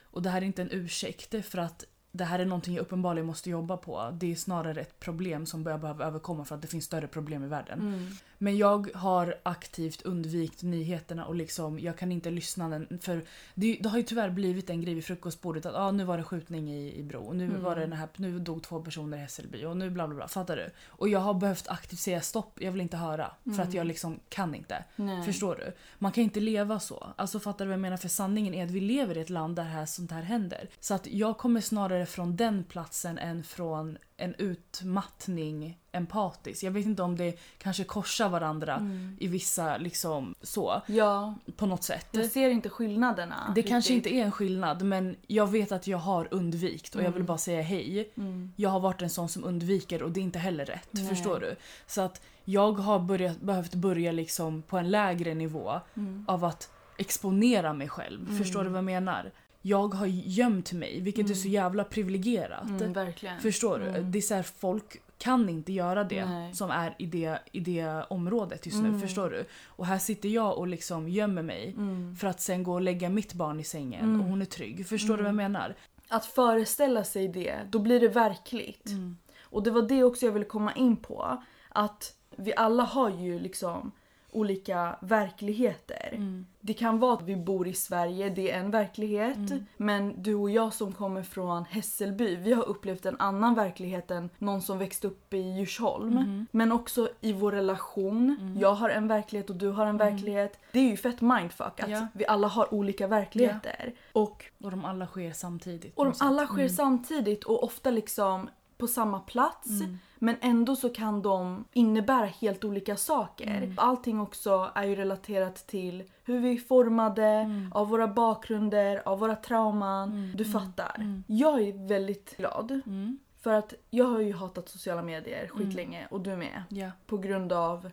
och 0.05 0.23
det 0.23 0.31
här 0.31 0.43
är 0.43 0.46
inte 0.46 0.62
en 0.62 0.70
ursäkt 0.70 1.46
för 1.46 1.58
att 1.58 1.85
det 2.16 2.25
här 2.25 2.38
är 2.38 2.44
någonting 2.44 2.75
jag 2.75 2.82
uppenbarligen 2.82 3.26
måste 3.26 3.50
jobba 3.50 3.76
på. 3.76 4.11
Det 4.20 4.32
är 4.32 4.37
snarare 4.37 4.81
ett 4.81 5.00
problem 5.00 5.46
som 5.46 5.66
jag 5.66 5.81
behöver 5.81 6.05
överkomma 6.05 6.44
för 6.44 6.55
att 6.55 6.62
det 6.62 6.69
finns 6.69 6.84
större 6.84 7.06
problem 7.06 7.44
i 7.44 7.46
världen. 7.46 7.78
Mm. 7.81 8.06
Men 8.38 8.56
jag 8.56 8.90
har 8.94 9.34
aktivt 9.43 10.02
undvikit 10.02 10.62
nyheterna 10.62 11.25
och 11.26 11.34
liksom, 11.34 11.78
jag 11.78 11.99
kan 11.99 12.12
inte 12.12 12.31
lyssna. 12.31 12.69
den- 12.69 12.99
För 13.02 13.22
det, 13.55 13.78
det 13.81 13.88
har 13.88 13.96
ju 13.99 14.02
tyvärr 14.05 14.31
blivit 14.31 14.70
en 14.70 14.82
grej 14.82 14.94
vid 14.94 15.05
frukostbordet 15.05 15.66
att 15.66 15.75
ah, 15.75 15.90
nu 15.90 16.05
var 16.05 16.16
det 16.19 16.25
skjutning 16.25 16.70
i, 16.70 16.99
i 16.99 17.02
Bro. 17.02 17.20
Och 17.20 17.37
nu, 17.37 17.44
Mm. 17.44 17.62
var 17.62 17.75
det 17.75 17.81
den 17.81 17.93
här, 17.93 18.08
nu 18.16 18.38
dog 18.38 18.62
två 18.62 18.81
personer 18.82 19.16
i 19.16 19.20
Hässelby 19.20 19.64
och 19.64 19.76
nu 19.76 19.90
bla 19.90 20.06
bla 20.06 20.16
bla. 20.16 20.28
Fattar 20.28 20.56
du? 20.56 20.70
Och 20.88 21.08
jag 21.08 21.20
har 21.20 21.34
behövt 21.34 21.69
aktivt 21.69 22.00
säga 22.00 22.20
stopp, 22.20 22.58
jag 22.61 22.72
vill 22.72 22.81
inte 22.81 22.96
höra. 22.96 23.31
För 23.44 23.50
att 23.50 23.58
Mm. 23.58 23.76
jag 23.76 23.87
liksom 23.87 24.20
kan 24.28 24.55
inte. 24.55 24.84
Nej. 24.96 25.25
Förstår 25.25 25.55
du? 25.56 25.72
Man 25.99 26.12
kan 26.12 26.25
inte 26.25 26.40
leva 26.40 26.81
så. 26.81 27.06
Alltså 27.16 27.40
fattar 27.40 27.64
du 27.64 27.69
vad 27.69 27.72
jag 27.75 27.81
menar? 27.81 27.96
För 27.96 28.08
sanningen 28.08 28.55
är 28.55 28.64
att 28.64 28.70
vi 28.70 28.81
lever 28.81 29.19
i 29.19 29.20
ett 29.20 29.31
land 29.31 29.56
där 29.56 29.62
här, 29.64 29.87
sånt 29.87 30.11
här 30.11 30.22
händer. 30.22 30.69
Så 30.81 30.94
att 30.94 31.06
jag 31.06 31.38
kommer 31.38 31.61
snarare 31.61 32.03
från 32.04 32.37
den 32.37 32.64
platsen 32.64 33.18
än 33.18 33.44
från 33.44 33.99
en 34.16 34.34
utmattning 34.38 35.78
empatisk. 35.92 36.62
Jag 36.62 36.70
vet 36.70 36.87
inte 36.87 37.02
om 37.02 37.16
det 37.16 37.38
kanske 37.58 37.84
korsar 37.84 38.28
varandra 38.28 38.75
Mm. 38.76 39.16
i 39.20 39.26
vissa 39.28 39.76
liksom 39.76 40.34
så 40.42 40.82
Ja, 40.87 41.34
på 41.56 41.66
något 41.66 41.82
sätt. 41.82 42.06
jag 42.11 42.30
ser 42.30 42.50
inte 42.50 42.68
skillnaderna. 42.68 43.52
Det 43.54 43.62
kanske 43.62 43.92
riktigt. 43.92 44.12
inte 44.12 44.20
är 44.23 44.25
en 44.25 44.32
skillnad 44.32 44.82
men 44.82 45.16
jag 45.26 45.46
vet 45.50 45.73
att 45.73 45.87
jag 45.87 45.99
har 45.99 46.28
undvikt 46.30 46.94
och 46.94 47.00
jag 47.02 47.06
vill 47.08 47.14
Mm. 47.16 47.26
bara 47.26 47.38
säga 47.38 47.62
hej. 47.62 48.12
Mm. 48.16 48.52
Jag 48.56 48.70
har 48.70 48.80
varit 48.80 49.02
en 49.02 49.11
sån 49.11 49.28
som 49.28 49.44
undviker 49.44 50.02
och 50.02 50.11
det 50.11 50.20
är 50.20 50.23
inte 50.25 50.38
heller 50.38 50.64
rätt. 50.64 50.88
Nej. 50.90 51.06
Förstår 51.08 51.40
du? 51.40 51.56
Så 51.87 52.00
att 52.00 52.23
jag 52.44 52.73
har 52.73 52.99
börjat, 52.99 53.40
behövt 53.40 53.75
börja 53.75 54.12
liksom 54.12 54.62
på 54.62 54.78
en 54.78 54.90
lägre 54.90 55.34
nivå 55.34 55.80
Mm. 55.96 56.25
av 56.28 56.44
att 56.44 56.70
exponera 56.99 57.73
mig 57.73 57.88
själv. 57.88 58.20
Mm. 58.28 58.38
Förstår 58.38 58.64
du 58.64 58.68
vad 58.70 58.78
jag 58.78 58.84
menar? 58.84 59.32
Jag 59.66 59.94
har 59.94 60.06
gömt 60.06 60.73
mig, 60.73 61.00
vilket 61.00 61.25
är 61.25 61.28
Mm. 61.30 61.37
så 61.37 61.49
jävla 61.49 61.85
privilegierat. 61.85 62.68
Mm. 62.80 63.40
Förstår 63.40 63.78
du? 63.78 63.85
Mm. 63.88 64.11
Det 64.11 64.18
är 64.18 64.23
så 64.23 64.35
här, 64.35 64.42
folk 64.42 65.00
kan 65.18 65.49
inte 65.49 65.73
göra 65.73 66.04
det 66.04 66.25
Nej. 66.26 66.54
som 66.54 66.71
är 66.71 66.94
i 66.99 67.06
det, 67.06 67.38
i 67.52 67.61
det 67.61 68.04
området 68.11 68.66
just 68.66 68.83
nu. 68.83 68.88
Mm. 68.88 69.00
Förstår 69.00 69.30
du? 69.30 69.44
Och 69.66 69.87
här 69.87 69.99
sitter 69.99 70.28
jag 70.28 70.59
och 70.59 70.66
liksom 70.68 71.09
gömmer 71.09 71.42
mig 71.42 71.75
Mm. 71.76 72.16
för 72.16 72.26
att 72.28 72.40
sen 72.40 72.62
gå 72.62 72.73
och 72.73 72.80
lägga 72.80 73.09
mitt 73.09 73.33
barn 73.35 73.61
i 73.61 73.64
sängen 73.64 74.04
Mm. 74.04 74.21
och 74.21 74.26
hon 74.26 74.42
är 74.42 74.47
trygg. 74.47 74.87
Förstår 74.88 75.16
du 75.16 75.23
vad 75.23 75.28
jag 75.28 75.35
menar? 75.37 75.75
Att 76.09 76.26
föreställa 76.26 77.04
sig 77.04 77.28
det, 77.28 77.54
då 77.71 77.78
blir 77.78 78.00
det 78.00 78.09
verkligt. 78.09 78.87
Mm. 78.88 79.16
Och 79.42 79.62
det 79.62 79.71
var 79.71 79.83
det 79.83 80.04
också 80.04 80.26
jag 80.26 80.33
ville 80.33 80.44
komma 80.44 80.73
in 80.75 80.97
på. 80.97 81.42
Att 81.68 82.14
vi 82.37 82.54
alla 82.56 82.83
har 82.83 83.11
ju 83.11 83.38
liksom 83.40 83.92
olika 84.35 84.97
verkligheter. 85.00 86.09
Mm. 86.12 86.47
Det 86.61 86.73
kan 86.75 86.99
vara 86.99 87.14
att 87.14 87.23
vi 87.23 87.37
bor 87.37 87.69
i 87.69 87.73
Sverige, 87.75 88.31
det 88.31 88.50
är 88.50 88.59
en 88.61 88.71
verklighet. 88.71 89.37
Mm. 89.37 89.67
Men 89.76 90.23
du 90.23 90.35
och 90.35 90.50
jag 90.50 90.73
som 90.75 90.93
kommer 90.93 91.23
från 91.23 91.64
Hässelby, 91.64 92.37
vi 92.37 92.53
har 92.53 92.64
upplevt 92.69 93.07
en 93.07 93.17
annan 93.21 93.55
verklighet 93.55 94.11
än 94.11 94.31
någon 94.38 94.62
som 94.62 94.79
växte 94.79 95.07
upp 95.07 95.35
i 95.35 95.38
Djursholm. 95.41 96.14
Mhm. 96.14 96.47
Men 96.50 96.73
också 96.73 97.09
i 97.21 97.33
vår 97.33 97.53
relation. 97.53 98.37
Mm. 98.41 98.59
Jag 98.59 98.75
har 98.75 98.88
en 98.91 99.09
verklighet 99.09 99.50
och 99.50 99.57
du 99.57 99.69
har 99.69 99.87
en 99.87 99.95
Mm. 100.00 100.12
verklighet. 100.12 100.59
Det 100.73 100.79
är 100.79 100.91
ju 100.91 100.97
fett 100.97 101.21
mindfuck 101.21 101.81
att 101.81 101.91
Ja. 101.91 102.07
vi 102.14 102.26
alla 102.26 102.49
har 102.49 102.75
olika 102.75 103.07
verkligheter. 103.07 103.93
Och, 104.12 104.45
Och 104.62 104.71
de 104.71 104.85
alla 104.85 105.07
sker 105.07 105.33
samtidigt. 105.33 105.93
och 105.97 106.05
de 106.05 106.12
alla 106.21 106.47
sker 106.47 106.59
Mm. 106.59 106.69
samtidigt 106.69 107.45
och 107.45 107.64
ofta 107.64 107.91
liksom 107.91 108.49
på 108.85 108.88
samma 108.88 109.21
plats 109.21 109.67
Mm. 109.81 109.99
men 110.19 110.37
ändå 110.41 110.76
så 110.76 110.88
kan 110.88 111.23
de 111.23 111.64
innebära 111.73 112.26
helt 112.26 112.64
olika 112.64 112.97
saker. 112.97 113.57
Mm. 113.57 113.75
Allting 113.76 114.21
också 114.21 114.71
är 114.75 114.85
ju 114.85 114.95
relaterat 114.95 115.57
till 115.67 116.05
hur 116.25 116.41
vi 116.41 116.53
är 116.55 116.59
formade, 116.59 117.25
Mm. 117.26 117.73
av 117.75 117.88
våra 117.88 118.09
bakgrunder, 118.09 119.03
av 119.09 119.19
våra 119.19 119.37
trauman. 119.37 120.33
Du 120.37 120.45
fattar. 120.45 121.23
Jag 121.26 121.61
är 121.62 121.88
väldigt 121.88 122.37
glad 122.37 122.81
Mm. 122.87 123.19
för 123.43 123.53
att 123.53 123.75
jag 123.91 124.05
har 124.05 124.21
ju 124.21 124.33
hatat 124.33 124.69
sociala 124.69 125.03
medier 125.03 125.49
skitlänge 125.49 126.07
och 126.11 126.21
du 126.21 126.37
med. 126.37 126.62
Ja, 126.69 126.91
På 127.07 127.19
grund 127.19 127.53
av 127.53 127.91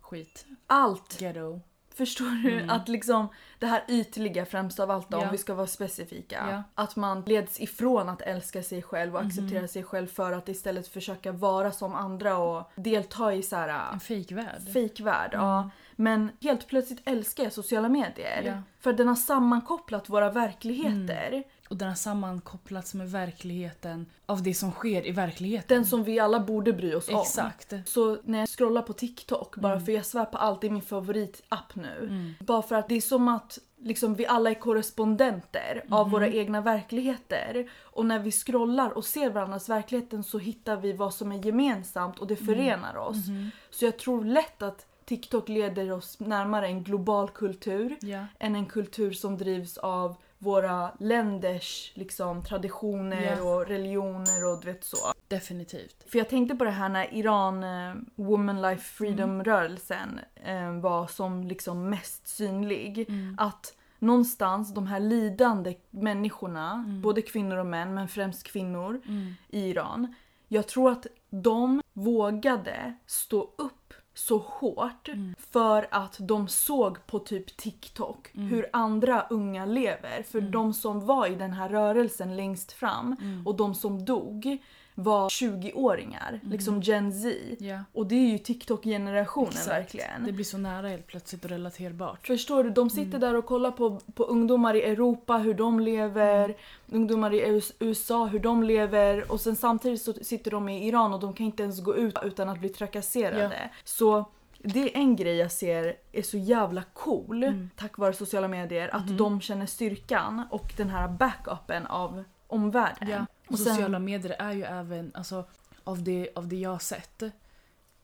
skit. 0.00 0.46
allt. 0.66 1.20
Ghetto. 1.20 1.60
Förstår 2.00 2.42
du? 2.42 2.66
Att 2.68 2.88
liksom 2.88 3.28
det 3.58 3.66
här 3.66 3.84
ytliga 3.88 4.44
främst 4.46 4.80
av 4.80 4.90
allt 4.90 5.08
då, 5.10 5.18
Ja. 5.18 5.22
om 5.24 5.28
vi 5.32 5.38
ska 5.38 5.54
vara 5.54 5.66
specifika. 5.66 6.46
Ja. 6.50 6.62
Att 6.84 6.96
man 6.96 7.22
leds 7.26 7.60
ifrån 7.60 8.08
att 8.08 8.22
älska 8.22 8.62
sig 8.62 8.82
själv 8.82 9.14
och 9.14 9.20
acceptera 9.22 9.58
Mhm. 9.58 9.68
sig 9.68 9.82
själv 9.84 10.06
för 10.06 10.32
att 10.32 10.48
istället 10.48 10.88
försöka 10.88 11.32
vara 11.32 11.72
som 11.72 11.94
andra 11.94 12.38
och 12.38 12.70
delta 12.74 13.34
i 13.34 13.42
så 13.42 13.56
här 13.56 13.92
En 13.92 14.00
fejkvärld. 14.00 14.72
fejkvärld. 14.72 15.30
Ja. 15.32 15.70
Men 15.96 16.30
helt 16.40 16.66
plötsligt 16.66 17.02
älskar 17.04 17.44
jag 17.44 17.52
sociala 17.52 17.88
medier. 17.88 18.32
Mm. 18.38 18.46
Ja. 18.46 18.52
Mm. 18.52 18.62
För 18.80 18.92
den 18.92 19.08
har 19.08 19.14
sammankopplat 19.14 20.08
våra 20.08 20.30
verkligheter. 20.30 21.42
Och 21.70 21.76
den 21.76 21.88
har 21.88 21.94
sammankopplats 21.94 22.94
med 22.94 23.10
verkligheten 23.10 24.06
av 24.26 24.42
det 24.42 24.54
som 24.54 24.70
sker 24.72 25.06
i 25.06 25.10
verkligheten. 25.10 25.76
Den 25.76 25.86
som 25.86 26.04
vi 26.04 26.18
alla 26.20 26.40
borde 26.40 26.72
bry 26.72 26.94
oss 26.94 27.08
om. 27.08 27.20
Exakt. 27.20 27.72
Så 27.86 28.18
när 28.24 28.38
jag 28.38 28.48
scrollar 28.48 28.82
på 28.82 28.92
TikTok, 28.92 29.56
bara 29.56 29.72
Mm. 29.72 29.84
för 29.84 29.92
jag 29.92 30.06
svär 30.06 30.24
på 30.24 30.38
allt, 30.38 30.60
det 30.60 30.66
är 30.66 30.70
min 30.70 30.82
favoritapp 30.82 31.74
nu. 31.74 32.34
Bara 32.40 32.62
för 32.62 32.74
att 32.76 32.88
det 32.88 32.94
är 32.94 33.00
som 33.00 33.28
att 33.28 33.58
liksom, 33.78 34.14
vi 34.14 34.26
alla 34.26 34.50
är 34.50 34.54
korrespondenter 34.54 35.84
av 35.90 36.06
Mhm. 36.06 36.12
våra 36.12 36.28
egna 36.28 36.60
verkligheter. 36.60 37.70
Och 37.80 38.06
när 38.06 38.18
vi 38.18 38.30
scrollar 38.32 38.90
och 38.90 39.04
ser 39.04 39.30
varandras 39.30 39.68
verkligheten 39.68 40.24
så 40.24 40.38
hittar 40.38 40.76
vi 40.76 40.92
vad 40.92 41.14
som 41.14 41.32
är 41.32 41.46
gemensamt 41.46 42.18
och 42.18 42.26
det 42.26 42.40
Mm. 42.40 42.46
förenar 42.46 42.96
oss. 42.96 43.28
Mhm. 43.28 43.50
Så 43.70 43.84
jag 43.84 43.98
tror 43.98 44.24
lätt 44.24 44.62
att 44.62 44.86
TikTok 45.04 45.48
leder 45.48 45.92
oss 45.92 46.20
närmare 46.20 46.66
en 46.66 46.82
global 46.84 47.28
kultur 47.28 47.96
Ja. 48.00 48.26
än 48.38 48.54
en 48.56 48.66
kultur 48.66 49.12
som 49.12 49.36
drivs 49.38 49.78
av 49.78 50.16
våra 50.42 50.90
länders 50.98 51.92
liksom, 51.94 52.44
traditioner 52.44 53.36
Ja. 53.36 53.42
och 53.42 53.66
religioner 53.66 54.46
och 54.52 54.60
du 54.60 54.72
vet 54.72 54.84
så. 54.84 54.96
Definitivt. 55.28 56.04
För 56.10 56.18
jag 56.18 56.28
tänkte 56.28 56.54
på 56.56 56.64
det 56.64 56.70
här 56.70 56.88
när 56.88 57.14
Iran 57.14 57.64
eh, 57.64 57.94
Woman 58.14 58.62
Life 58.62 58.82
Freedom-rörelsen 58.82 60.20
eh, 60.44 60.72
var 60.72 61.06
som 61.06 61.44
liksom 61.44 61.88
mest 61.90 62.28
synlig. 62.28 63.08
Att 63.38 63.74
någonstans 63.98 64.74
de 64.74 64.86
här 64.86 65.00
lidande 65.00 65.74
människorna, 65.90 66.84
både 67.02 67.22
kvinnor 67.22 67.56
och 67.56 67.66
män 67.66 67.94
men 67.94 68.08
främst 68.08 68.42
kvinnor 68.42 69.00
i 69.48 69.70
Iran. 69.70 70.14
Jag 70.48 70.66
tror 70.68 70.90
att 70.90 71.06
de 71.30 71.82
vågade 71.92 72.94
stå 73.06 73.50
upp 73.58 73.72
så 74.14 74.38
hårt 74.38 75.08
för 75.38 75.88
att 75.90 76.16
de 76.20 76.48
såg 76.48 77.06
på 77.06 77.18
typ 77.18 77.56
TikTok 77.56 78.30
hur 78.32 78.70
andra 78.72 79.26
unga 79.30 79.64
lever. 79.66 80.22
För 80.22 80.40
de 80.40 80.74
som 80.74 81.06
var 81.06 81.26
i 81.26 81.34
den 81.34 81.52
här 81.52 81.68
rörelsen 81.68 82.36
längst 82.36 82.72
fram 82.72 83.16
och 83.46 83.56
de 83.56 83.74
som 83.74 84.04
dog 84.04 84.58
var 85.02 85.28
20-åringar, 85.28 86.40
liksom 86.42 86.80
Gen 86.80 87.12
Z. 87.12 87.34
Ja. 87.58 87.78
Och 87.92 88.06
det 88.06 88.14
är 88.14 88.28
ju 88.30 88.38
TikTok-generationen 88.38 89.52
verkligen. 89.68 90.24
Det 90.24 90.32
blir 90.32 90.44
så 90.44 90.58
nära 90.58 90.88
helt 90.88 91.06
plötsligt 91.06 91.44
och 91.44 91.50
relaterbart. 91.50 92.26
Förstår 92.26 92.64
du? 92.64 92.70
De 92.70 92.90
sitter 92.90 93.18
där 93.18 93.34
och 93.34 93.46
kollar 93.46 93.70
på, 93.70 94.00
på 94.14 94.24
ungdomar 94.24 94.74
i 94.74 94.82
Europa, 94.82 95.36
hur 95.36 95.54
de 95.54 95.80
lever. 95.80 96.56
Ungdomar 96.92 97.34
i 97.34 97.48
US- 97.48 97.72
USA, 97.78 98.26
hur 98.26 98.38
de 98.38 98.62
lever. 98.62 99.32
Och 99.32 99.40
sen 99.40 99.56
samtidigt 99.56 100.02
så 100.02 100.12
sitter 100.12 100.50
de 100.50 100.68
i 100.68 100.88
Iran 100.88 101.14
och 101.14 101.20
de 101.20 101.32
kan 101.34 101.46
inte 101.46 101.62
ens 101.62 101.80
gå 101.84 101.96
ut 101.96 102.18
utan 102.22 102.48
att 102.48 102.58
bli 102.58 102.68
trakasserade. 102.68 103.70
Så 103.84 104.24
det 104.62 104.80
är 104.82 104.98
en 105.00 105.16
grej 105.16 105.36
jag 105.36 105.52
ser 105.52 105.96
är 106.12 106.22
så 106.22 106.36
jävla 106.38 106.82
cool 106.92 107.42
Mm. 107.44 107.70
tack 107.76 107.98
vare 107.98 108.12
sociala 108.12 108.48
medier. 108.48 108.94
Att 108.94 109.18
de 109.18 109.40
känner 109.40 109.66
styrkan 109.66 110.42
och 110.50 110.72
den 110.76 110.88
här 110.90 111.08
backupen 111.08 111.86
av 111.86 112.24
omvärlden. 112.46 113.08
Ja. 113.08 113.26
Och 113.50 113.58
sen- 113.58 113.66
sociala 113.74 113.98
medier 113.98 114.36
är 114.38 114.52
ju 114.52 114.62
även, 114.62 115.10
alltså 115.14 115.44
av 115.84 116.02
det, 116.02 116.30
av 116.34 116.48
det 116.48 116.56
jag 116.56 116.70
har 116.70 116.78
sett 116.78 117.22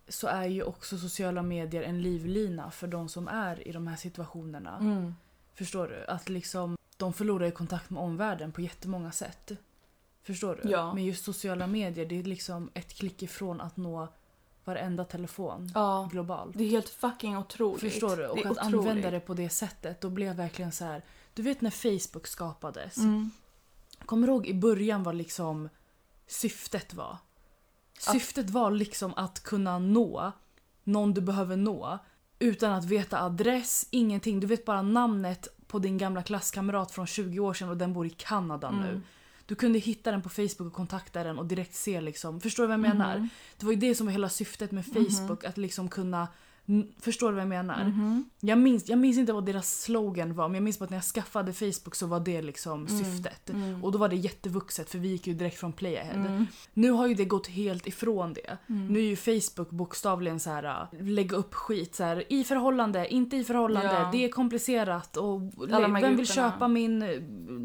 så 0.09 0.27
är 0.27 0.47
ju 0.47 0.63
också 0.63 0.99
sociala 0.99 1.43
medier 1.43 1.83
en 1.83 2.03
livlina 2.03 2.71
för 2.71 2.87
de 2.87 3.09
som 3.09 3.29
är 3.29 3.69
i 3.69 3.73
de 3.73 3.87
här 3.87 3.97
situationerna. 3.97 4.79
Mm. 4.81 5.15
Förstår 5.55 5.89
du? 5.89 6.05
Att 6.07 6.29
liksom 6.29 6.77
de 6.97 7.13
förlorar 7.13 7.47
ju 7.47 7.53
kontakt 7.53 7.91
med 7.91 8.03
omvärlden 8.03 8.53
på 8.53 8.61
jättemånga 8.61 9.13
sätt. 9.13 9.53
Förstår 10.23 10.61
du? 10.63 10.71
Ja. 10.71 10.95
Men 10.95 11.05
just 11.05 11.25
sociala 11.25 11.67
medier, 11.67 12.07
det 12.07 12.19
är 12.19 12.23
liksom 12.23 12.71
ett 12.75 12.95
klick 12.95 13.23
ifrån 13.23 13.61
att 13.61 13.77
nå 13.77 14.09
varenda 14.65 15.05
telefon 15.05 15.71
Ja. 15.75 16.09
globalt. 16.13 16.59
Det 16.59 16.65
är 16.65 16.69
helt 16.69 16.89
fucking 16.89 17.39
otroligt. 17.39 17.81
Förstår 17.81 18.17
du? 18.17 18.27
Och 18.27 18.39
att 18.39 18.47
otroligt. 18.47 18.75
använda 18.75 19.11
det 19.11 19.21
på 19.21 19.35
det 19.35 19.49
sättet, 19.49 20.01
då 20.01 20.11
blev 20.11 20.29
jag 20.29 20.35
verkligen 20.35 20.73
så 20.73 20.85
här. 20.85 21.03
Du 21.35 21.43
vet 21.43 21.61
när 21.61 21.71
Facebook 21.71 22.27
skapades? 22.27 22.97
Mm. 22.99 23.31
Kommer 24.07 24.27
du 24.27 24.33
ihåg 24.33 24.47
i 24.47 24.55
början 24.55 25.03
vad 25.03 25.15
liksom 25.15 25.69
syftet 26.27 26.95
var? 26.95 27.19
Syftet 27.99 28.51
var 28.51 28.71
liksom 28.71 29.15
att 29.17 29.43
kunna 29.43 29.79
nå 29.79 30.33
någon 30.85 31.15
du 31.15 31.21
behöver 31.21 31.57
nå 31.57 31.99
utan 32.39 32.73
att 32.73 32.85
veta 32.85 33.23
adress, 33.23 33.87
ingenting. 33.91 34.41
Du 34.41 34.47
vet 34.47 34.65
bara 34.65 34.83
namnet 34.83 35.49
på 35.67 35.79
din 35.79 35.99
gamla 35.99 36.23
klasskamrat 36.23 36.91
från 36.91 37.07
20 37.07 37.41
år 37.41 37.55
sedan 37.55 37.69
och 37.69 37.77
den 37.77 37.93
bor 37.93 38.07
i 38.07 38.11
Kanada 38.11 38.71
nu. 38.71 38.89
Mm. 38.89 39.03
Du 39.47 39.55
kunde 39.55 39.79
hitta 39.79 40.11
den 40.11 40.23
på 40.23 40.29
Facebook 40.29 40.61
och 40.61 40.73
kontakta 40.73 41.25
den 41.25 41.39
och 41.39 41.47
direkt 41.47 41.75
se 41.75 42.01
liksom. 42.01 42.41
Förstår 42.41 42.63
du 42.63 42.67
vad 42.67 42.73
jag 42.75 42.81
menar? 42.81 43.19
Mhm. 43.19 43.29
Det 43.57 43.67
var 43.67 43.73
ju 43.73 43.79
det 43.79 43.95
som 43.95 44.07
var 44.07 44.13
hela 44.13 44.29
syftet 44.29 44.73
med 44.73 44.87
Facebook, 44.87 45.45
att 45.45 45.57
liksom 45.57 45.89
kunna 45.89 46.29
Förstår 47.01 47.29
du 47.29 47.35
vad 47.35 47.43
jag 47.43 47.49
menar? 47.49 47.85
Mhm. 47.85 48.25
Jag, 48.41 48.59
minns, 48.59 48.89
jag 48.89 48.99
minns 48.99 49.19
inte 49.19 49.33
vad 49.33 49.47
deras 49.47 49.81
slogan 49.83 50.35
var 50.35 50.49
men 50.49 50.55
jag 50.55 50.63
minns 50.63 50.79
bara 50.79 50.85
att 50.85 50.91
när 50.91 50.97
jag 50.97 51.05
skaffade 51.05 51.53
Facebook 51.53 51.95
så 51.95 52.07
var 52.07 52.21
det 52.21 52.43
liksom 52.43 52.87
Mm. 52.87 53.05
syftet. 53.05 53.51
Och 53.83 53.93
då 53.93 53.99
var 53.99 54.09
det 54.09 54.17
jättevuxet 54.17 54.91
för 54.91 54.99
vi 54.99 55.09
gick 55.09 55.27
ju 55.27 55.35
direkt 55.35 55.59
från 55.61 55.73
playahead. 55.73 56.15
Mm. 56.17 56.47
Nu 56.75 56.91
har 56.91 57.07
ju 57.07 57.15
det 57.15 57.25
gått 57.25 57.47
helt 57.47 57.87
ifrån 57.87 58.33
det. 58.35 58.57
Nu 58.67 58.99
är 58.99 59.03
ju 59.05 59.17
Facebook 59.17 59.71
bokstavligen 59.71 60.41
så 60.41 60.51
här 60.51 60.65
äh, 60.93 61.03
lägga 61.07 61.37
upp 61.37 61.55
skit 61.55 61.95
så 61.95 62.05
här 62.05 62.33
i 62.33 62.45
förhållande, 62.45 63.09
inte 63.15 63.37
i 63.37 63.45
förhållande, 63.45 63.93
Ja. 63.93 64.09
det 64.13 64.25
är 64.25 64.29
komplicerat 64.29 65.17
och 65.17 65.41
Alla 65.73 65.81
vem 65.81 65.95
vill 65.95 66.03
grupperna. 66.03 66.25
köpa 66.25 66.69
min 66.69 67.03
eh, 67.03 67.09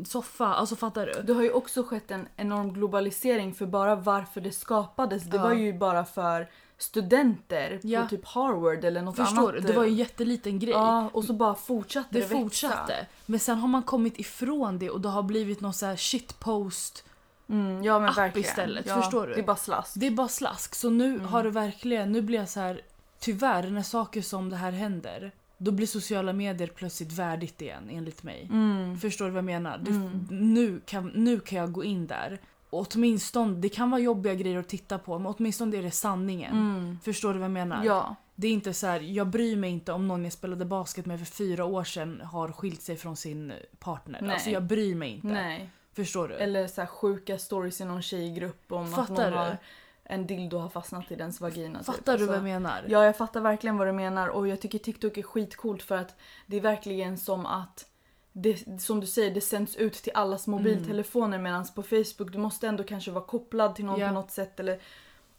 soffa? 0.05 0.45
Alltså 0.47 0.75
fattar 0.75 1.05
du? 1.05 1.21
Det 1.21 1.33
har 1.33 1.43
ju 1.43 1.51
också 1.51 1.83
skett 1.83 2.11
en 2.11 2.27
enorm 2.35 2.73
globalisering 2.73 3.53
för 3.53 3.65
bara 3.65 3.95
varför 3.95 4.41
det 4.41 4.51
skapades. 4.51 5.23
Det 5.23 5.37
Ja. 5.37 5.43
var 5.43 5.53
ju 5.53 5.73
bara 5.77 6.05
för 6.05 6.49
studenter 6.81 7.79
Ja. 7.83 8.01
på 8.03 8.07
typ 8.09 8.25
Harvard 8.25 8.85
eller 8.85 9.01
något 9.01 9.15
Förstår 9.15 9.37
annat. 9.49 9.53
du? 9.61 9.67
Det 9.67 9.73
var 9.73 9.83
ju 9.83 9.89
en 9.89 9.95
jätteliten 9.95 10.59
grej. 10.59 10.73
Ja, 10.73 11.09
och 11.13 11.23
så 11.23 11.33
bara 11.33 11.55
fortsatte 11.55 12.07
det, 12.11 12.19
det 12.19 12.25
växa. 12.25 12.37
fortsatte. 12.41 13.07
Men 13.25 13.39
sen 13.39 13.57
har 13.57 13.67
man 13.67 13.83
kommit 13.83 14.19
ifrån 14.19 14.79
det 14.79 14.89
och 14.89 15.01
det 15.01 15.09
har 15.09 15.23
blivit 15.23 15.61
någon 15.61 15.73
så 15.73 15.85
här 15.85 15.95
shitpost 15.95 17.03
Mm, 17.49 17.83
ja 17.83 17.99
men 17.99 18.09
App 18.09 18.17
verkligen. 18.17 18.49
istället, 18.49 18.85
ja, 18.85 19.01
förstår 19.01 19.27
du? 19.27 19.33
Det 19.33 19.39
är 19.39 19.43
bara 19.45 19.55
slask. 19.55 19.91
Det 19.95 20.07
är 20.07 20.11
bara 20.11 20.27
slask. 20.27 20.75
Så 20.75 20.89
nu 20.89 21.15
Mm. 21.15 21.25
har 21.25 21.43
det 21.43 21.49
verkligen, 21.49 22.11
nu 22.11 22.21
blir 22.21 22.39
jag 22.39 22.49
så 22.49 22.59
här, 22.59 22.81
tyvärr 23.19 23.67
när 23.69 23.81
saker 23.83 24.21
som 24.21 24.49
det 24.49 24.55
här 24.55 24.71
händer, 24.71 25.31
då 25.57 25.71
blir 25.71 25.87
sociala 25.87 26.33
medier 26.33 26.67
plötsligt 26.67 27.11
värdigt 27.11 27.61
igen 27.61 27.89
enligt 27.91 28.23
mig. 28.23 28.47
Mm. 28.51 28.97
Förstår 28.99 29.25
du 29.25 29.31
vad 29.31 29.37
jag 29.37 29.45
menar? 29.45 29.77
Det, 29.77 29.91
Mm. 29.91 30.27
nu, 30.29 30.81
kan, 30.85 31.07
nu 31.15 31.39
kan 31.39 31.57
jag 31.59 31.71
gå 31.71 31.83
in 31.83 32.07
där. 32.07 32.39
Åtminstone, 32.71 33.55
det 33.55 33.69
kan 33.69 33.89
vara 33.91 34.01
jobbiga 34.01 34.33
grejer 34.35 34.57
att 34.59 34.67
titta 34.69 34.97
på 34.99 35.19
men 35.19 35.33
åtminstone 35.37 35.77
är 35.77 35.83
det 35.83 35.91
sanningen. 35.91 36.51
Mm. 36.51 36.99
Förstår 37.03 37.33
du 37.33 37.39
vad 37.39 37.45
jag 37.45 37.51
menar? 37.51 37.83
Ja. 37.85 38.15
Det 38.35 38.47
är 38.47 38.51
inte 38.51 38.73
så 38.73 38.87
här, 38.87 38.99
jag 38.99 39.27
bryr 39.27 39.55
mig 39.55 39.69
inte 39.71 39.91
om 39.93 40.07
någon 40.07 40.23
jag 40.23 40.33
spelade 40.33 40.65
basket 40.65 41.05
med 41.05 41.19
för 41.19 41.25
fyra 41.25 41.65
år 41.65 41.83
sedan 41.83 42.21
har 42.21 42.51
skilt 42.51 42.81
sig 42.81 42.95
från 42.97 43.15
sin 43.15 43.53
partner. 43.79 44.19
Nej. 44.21 44.33
Alltså 44.33 44.49
jag 44.49 44.63
bryr 44.63 44.95
mig 44.95 45.09
inte. 45.11 45.27
Nej. 45.27 45.69
Förstår 45.93 46.27
du? 46.27 46.33
Eller 46.35 46.67
så 46.67 46.81
här 46.81 46.87
sjuka 46.87 47.37
stories 47.37 47.81
i 47.81 47.85
någon 47.85 48.01
tjejgrupp 48.01 48.71
om 48.71 48.83
att 48.85 48.95
Fattar 48.95 49.13
någon 49.13 49.31
du? 49.31 49.37
har 49.37 49.57
en 50.03 50.27
dildo 50.27 50.57
har 50.57 50.69
fastnat 50.69 51.11
i 51.11 51.15
dens 51.15 51.41
vagina. 51.41 51.79
typ. 51.79 51.85
Fattar 51.85 52.17
du 52.17 52.25
vad 52.25 52.35
jag 52.35 52.39
Alltså, 52.39 52.43
menar? 52.43 52.85
Ja, 52.87 53.05
jag 53.05 53.17
fattar 53.17 53.41
verkligen 53.41 53.77
vad 53.77 53.87
du 53.87 53.91
menar 53.91 54.27
och 54.27 54.47
jag 54.47 54.61
tycker 54.61 54.79
TikTok 54.79 55.17
är 55.17 55.23
skitcoolt 55.23 55.83
för 55.83 55.97
att 55.97 56.15
det 56.45 56.57
är 56.57 56.61
verkligen 56.61 57.17
som 57.17 57.45
att 57.45 57.85
det, 58.33 58.81
som 58.81 58.99
du 58.99 59.07
säger, 59.07 59.33
det 59.33 59.41
sänds 59.41 59.75
ut 59.75 59.93
till 59.93 60.11
allas 60.15 60.47
mobiltelefoner 60.47 61.37
medan 61.39 61.65
på 61.75 61.83
Facebook 61.83 62.31
du 62.31 62.37
måste 62.37 62.67
ändå 62.67 62.83
kanske 62.83 63.11
vara 63.11 63.23
kopplad 63.25 63.75
till 63.75 63.85
någon 63.85 63.99
Ja. 63.99 64.07
på 64.07 64.13
något 64.13 64.31
sätt 64.31 64.59
eller 64.59 64.79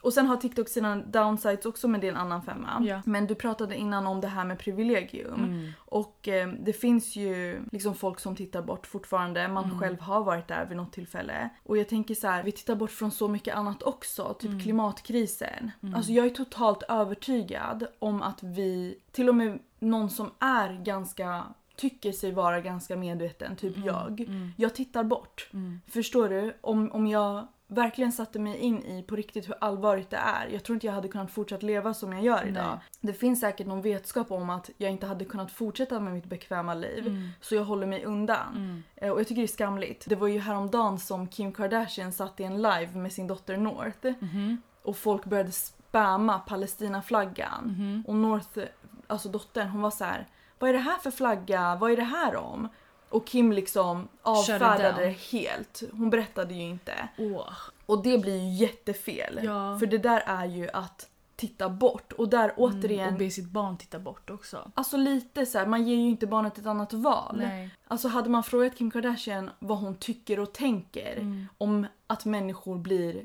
och 0.02 0.12
sen 0.12 0.26
har 0.26 0.37
TikTok 0.37 0.68
sina 0.68 0.96
downsides 0.96 1.66
också 1.66 1.88
men 1.88 2.00
det 2.00 2.06
är 2.06 2.11
en 2.12 2.16
annan 2.18 2.42
femma. 2.42 2.82
Ja. 2.87 3.02
Men 3.06 3.26
du 3.26 3.34
pratade 3.34 3.76
innan 3.76 4.06
om 4.06 4.20
det 4.20 4.28
här 4.28 4.44
med 4.44 4.58
privilegium. 4.58 5.34
Mm. 5.44 5.72
Och 5.78 6.28
eh, 6.28 6.49
det 6.49 6.72
finns 6.72 7.16
ju 7.16 7.61
liksom 7.72 7.94
folk 7.94 8.20
som 8.20 8.37
tittar 8.37 8.62
bort 8.62 8.87
fortfarande. 8.87 9.49
Man 9.49 9.64
Mm. 9.64 9.78
själv 9.78 10.00
har 10.00 10.25
varit 10.25 10.49
där 10.49 10.66
vid 10.66 10.76
något 10.76 10.92
tillfälle. 10.92 11.49
Och 11.62 11.78
jag 11.78 11.88
tänker 11.88 12.14
så 12.14 12.26
här, 12.26 12.42
vi 12.42 12.52
tittar 12.52 12.75
bort 12.75 12.90
från 12.90 13.11
så 13.11 13.28
mycket 13.28 13.54
annat 13.56 13.82
också. 13.82 14.34
Typ 14.38 14.50
Mm. 14.50 14.61
klimatkrisen. 14.61 15.70
Alltså 15.94 16.12
jag 16.12 16.26
är 16.26 16.30
totalt 16.30 16.82
övertygad 16.88 17.87
om 17.99 18.22
att 18.22 18.42
vi, 18.42 18.99
till 19.12 19.28
och 19.28 19.34
med 19.34 19.58
någon 19.78 20.11
som 20.11 20.30
är 20.38 20.82
ganska 20.84 21.44
tycker 21.82 22.12
sig 22.12 22.32
vara 22.32 22.60
ganska 22.60 22.96
medveten, 22.96 23.56
typ 23.56 23.76
jag. 23.84 24.20
Mm. 24.20 24.52
Jag 24.56 24.74
tittar 24.74 25.04
bort. 25.04 25.48
Mm. 25.52 25.80
Förstår 25.86 26.28
du? 26.28 26.56
Om, 26.60 26.92
om 26.92 27.06
jag 27.06 27.46
verkligen 27.66 28.12
satte 28.12 28.38
mig 28.38 28.56
in 28.58 28.82
i 28.84 29.02
på 29.02 29.16
riktigt 29.16 29.48
hur 29.48 29.54
allvarligt 29.60 30.10
det 30.10 30.16
är. 30.16 30.48
Jag 30.52 30.64
tror 30.64 30.74
inte 30.74 30.86
jag 30.86 30.94
hade 30.94 31.08
kunnat 31.08 31.30
fortsätta 31.30 31.66
leva 31.66 31.94
som 31.94 32.12
jag 32.12 32.22
gör 32.22 32.46
idag. 32.46 32.64
Nej. 32.66 32.78
Det 33.00 33.12
finns 33.12 33.40
säkert 33.40 33.66
någon 33.66 33.82
vetskap 33.82 34.30
om 34.30 34.50
att 34.50 34.70
jag 34.78 34.90
inte 34.90 35.06
hade 35.06 35.24
kunnat 35.24 35.52
fortsätta 35.52 36.00
med 36.00 36.12
mitt 36.12 36.24
bekväma 36.24 36.74
liv. 36.74 37.06
Mm. 37.06 37.28
Så 37.40 37.54
jag 37.54 37.64
håller 37.64 37.86
mig 37.86 38.04
undan. 38.04 38.82
Eh, 38.96 39.10
Och 39.10 39.20
jag 39.20 39.26
tycker 39.28 39.42
det 39.42 39.46
är 39.46 39.56
skamligt. 39.56 40.04
Det 40.08 40.14
var 40.16 40.28
ju 40.28 40.38
häromdagen 40.38 40.98
som 40.98 41.28
Kim 41.28 41.52
Kardashian 41.52 42.12
satt 42.12 42.40
i 42.40 42.44
en 42.44 42.56
live 42.56 42.90
med 42.94 43.12
sin 43.12 43.26
dotter 43.26 43.56
North. 43.56 44.06
Mhm. 44.20 44.62
Och 44.82 44.96
folk 44.96 45.24
började 45.24 45.52
spamma 45.52 46.38
Palestinaflaggan. 46.38 47.64
Mhm. 47.64 48.04
Och 48.06 48.14
North, 48.14 48.58
alltså 49.06 49.28
dottern, 49.28 49.68
hon 49.68 49.82
var 49.82 49.90
så 49.90 50.04
här: 50.04 50.26
Vad 50.62 50.69
är 50.71 50.75
det 50.75 50.78
här 50.81 50.99
för 50.99 51.11
flagga? 51.11 51.76
Vad 51.81 51.92
är 51.92 51.97
det 51.97 52.02
här 52.02 52.37
om? 52.37 52.69
Och 53.09 53.26
Kim 53.26 53.52
liksom 53.52 54.09
avfärdade 54.23 55.04
det 55.04 55.09
helt. 55.11 55.83
Hon 55.92 56.11
berättade 56.11 56.54
ju 56.54 56.61
inte. 56.62 57.09
Åh. 57.19 57.52
Och 57.87 58.02
det 58.02 58.19
blir 58.19 58.37
ju 58.38 58.52
jättefel. 58.66 59.40
Ja. 59.42 59.78
För 59.78 59.87
det 59.87 59.99
där 59.99 60.23
är 60.26 60.45
ju 60.47 60.69
att 60.73 61.09
titta 61.37 61.69
bort. 61.69 62.12
Och 62.12 62.28
där 62.28 62.52
återigen, 62.57 63.00
Mm, 63.00 63.14
Och 63.14 63.19
be 63.19 63.31
sitt 63.31 63.50
barn 63.50 63.76
titta 63.78 63.99
bort 63.99 64.31
också. 64.31 64.71
alltså 64.75 64.97
lite 64.97 65.47
så 65.47 65.59
här, 65.59 65.66
man 65.66 65.87
ger 65.88 65.97
ju 65.97 66.09
inte 66.09 66.26
barnet 66.26 66.59
ett 66.59 66.66
annat 66.66 66.92
val. 66.92 67.37
Nej. 67.38 67.71
Alltså 67.88 68.09
hade 68.09 68.31
man 68.31 68.42
frågat 68.42 68.76
Kim 68.76 68.90
Kardashian 68.90 69.50
vad 69.59 69.78
hon 69.78 69.95
tycker 69.95 70.40
och 70.40 70.52
tänker 70.52 71.16
Mm. 71.16 71.47
om 71.59 71.87
att 72.07 72.25
människor 72.25 72.78
blir 72.78 73.23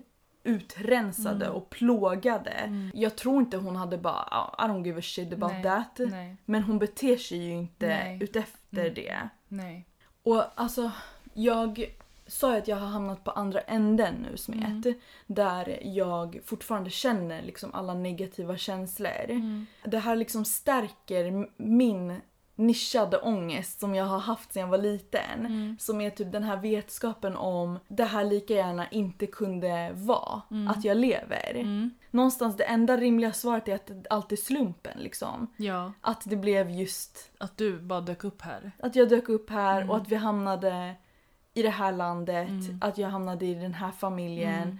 utrensade 0.47 1.45
Mm. 1.45 1.57
och 1.57 1.69
plågade. 1.69 2.49
Mm. 2.49 2.91
Jag 2.93 3.15
tror 3.15 3.39
inte 3.41 3.57
hon 3.57 3.75
hade 3.75 3.97
bara 3.97 4.27
"Ah, 4.31 4.65
I 4.65 4.69
don't 4.69 4.85
give 4.85 4.99
a 4.99 5.01
shit 5.03 5.33
about 5.33 5.51
Nej. 5.51 5.63
that. 5.63 5.97
Nej. 5.97 6.35
Men 6.45 6.63
hon 6.63 6.79
beter 6.79 7.17
sig 7.17 7.37
ju 7.37 7.51
inte 7.51 7.87
Nej. 7.87 8.19
utefter 8.23 8.81
Mm. 8.81 8.93
det. 8.93 9.29
Nej. 9.47 9.85
Och 10.23 10.43
alltså, 10.55 10.91
jag 11.33 11.95
sa 12.27 12.51
ju 12.51 12.57
att 12.57 12.67
jag 12.67 12.75
har 12.77 12.87
hamnat 12.87 13.23
på 13.23 13.31
andra 13.31 13.59
änden 13.59 14.15
nu 14.31 14.37
Smet. 14.37 14.85
Mm. 14.85 14.93
Där 15.27 15.79
jag 15.83 16.39
fortfarande 16.45 16.89
känner 16.89 17.41
liksom 17.41 17.73
alla 17.73 17.93
negativa 17.93 18.57
känslor. 18.57 19.23
Mm. 19.29 19.65
Det 19.83 19.99
här 19.99 20.15
liksom 20.15 20.45
stärker 20.45 21.47
min 21.57 22.21
nischade 22.57 23.17
ångest 23.17 23.79
som 23.79 23.95
jag 23.95 24.05
har 24.05 24.19
haft 24.19 24.53
sedan 24.53 24.61
jag 24.61 24.67
var 24.67 24.77
liten. 24.77 25.39
Mm. 25.45 25.77
Som 25.79 26.01
är 26.01 26.09
typ 26.09 26.31
den 26.31 26.43
här 26.43 26.57
vetskapen 26.57 27.35
om 27.37 27.79
det 27.87 28.03
här 28.05 28.23
lika 28.23 28.53
gärna 28.53 28.87
inte 28.89 29.27
kunde 29.27 29.91
vara. 29.93 30.41
Mm. 30.51 30.67
Att 30.67 30.83
jag 30.83 30.97
lever. 30.97 31.55
Mm. 31.55 31.89
Någonstans 32.11 32.57
det 32.57 32.63
enda 32.63 32.97
rimliga 32.97 33.33
svaret 33.33 33.67
är 33.67 33.75
att 33.75 33.91
alltid 34.09 34.39
är 34.39 34.43
slumpen 34.43 34.97
liksom. 34.99 35.53
Ja, 35.57 35.91
Att 36.01 36.21
det 36.25 36.35
blev 36.35 36.69
just 36.69 37.31
att 37.37 37.57
du 37.57 37.79
bara 37.79 38.01
dök 38.01 38.23
upp 38.23 38.41
här. 38.41 38.71
att 38.79 38.95
jag 38.95 39.09
dök 39.09 39.29
upp 39.29 39.49
här 39.49 39.77
Mm. 39.77 39.89
och 39.89 39.97
att 39.97 40.07
vi 40.07 40.15
hamnade 40.15 40.95
i 41.53 41.61
det 41.61 41.69
här 41.69 41.91
landet. 41.91 42.49
Mm. 42.49 42.79
Att 42.81 42.97
jag 42.97 43.09
hamnade 43.09 43.45
i 43.45 43.53
den 43.53 43.73
här 43.73 43.91
familjen. 43.91 44.63
Mm. 44.63 44.77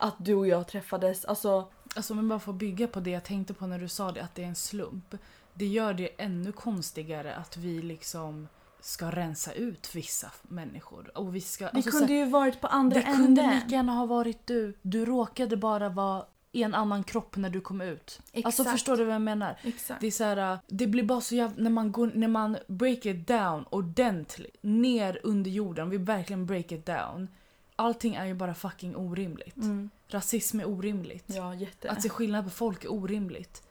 Att 0.00 0.14
du 0.18 0.34
och 0.34 0.46
jag 0.48 0.66
träffades. 0.68 1.24
Alltså, 1.24 1.68
Alltså 1.96 2.14
men 2.14 2.28
bara 2.28 2.38
för 2.38 2.52
att 2.52 2.58
bygga 2.58 2.86
på 2.86 3.00
det 3.00 3.10
jag 3.10 3.24
tänkte 3.24 3.54
på 3.54 3.66
när 3.66 3.78
du 3.78 3.88
sa 3.88 4.12
det, 4.12 4.22
att 4.22 4.34
det 4.34 4.42
är 4.42 4.46
en 4.46 4.54
slump. 4.54 5.14
Det 5.58 5.66
gör 5.66 5.94
det 5.94 6.08
ännu 6.18 6.52
konstigare 6.52 7.34
att 7.34 7.56
vi 7.56 7.82
liksom 7.82 8.48
ska 8.80 9.10
rensa 9.10 9.52
ut 9.52 9.94
vissa 9.94 10.30
människor. 10.42 11.18
Och 11.18 11.36
vi 11.36 11.40
ska, 11.40 11.64
det 11.64 11.70
alltså, 11.74 11.90
kunde 11.90 12.12
här, 12.12 12.14
ju 12.14 12.26
varit 12.30 12.60
på 12.60 12.66
andra 12.66 13.00
det 13.00 13.06
kunde 13.06 13.42
änden. 13.42 13.54
lika 13.54 13.68
gärna 13.68 13.92
ha 13.92 14.06
varit 14.06 14.46
du. 14.46 14.74
Du 14.82 15.04
råkade 15.04 15.56
bara 15.56 15.88
vara 15.88 16.24
i 16.52 16.62
en 16.62 16.74
annan 16.74 17.04
kropp 17.04 17.36
när 17.36 17.50
du 17.50 17.60
kom 17.60 17.80
ut. 17.80 18.20
Alltså 18.34 18.62
Exakt. 18.62 18.70
förstår 18.70 18.96
du 18.96 19.04
vad 19.04 19.14
jag 19.14 19.22
menar? 19.22 19.56
Exakt. 19.62 20.00
Det 20.00 20.06
är 20.06 20.10
så 20.10 20.24
här, 20.24 20.58
det 20.66 20.86
blir 20.86 21.02
bara 21.02 21.20
så 21.20 21.34
jävla, 21.34 21.62
när 21.62 21.70
man 21.70 21.92
går, 21.92 22.10
när 22.14 22.28
man 22.28 22.56
break 22.66 23.06
it 23.06 23.26
down 23.26 23.64
ordentligt, 23.70 24.56
ner 24.60 25.20
under 25.22 25.50
jorden, 25.50 25.90
vi 25.90 25.96
verkligen 25.96 26.46
break 26.46 26.72
it 26.72 26.86
down. 26.86 27.28
Allting 27.76 28.14
är 28.14 28.26
ju 28.26 28.34
bara 28.34 28.54
fucking 28.54 28.96
orimligt. 28.96 29.56
Mm. 29.56 29.90
Rasism 30.08 30.60
är 30.60 30.68
orimligt. 30.68 31.24
Ja, 31.26 31.54
jätte. 31.54 31.90
Att 31.90 32.02
se 32.02 32.08
skillnad 32.08 32.44
på 32.44 32.50
folk 32.50 32.84
är 32.84 32.92
orimligt. 32.92 33.62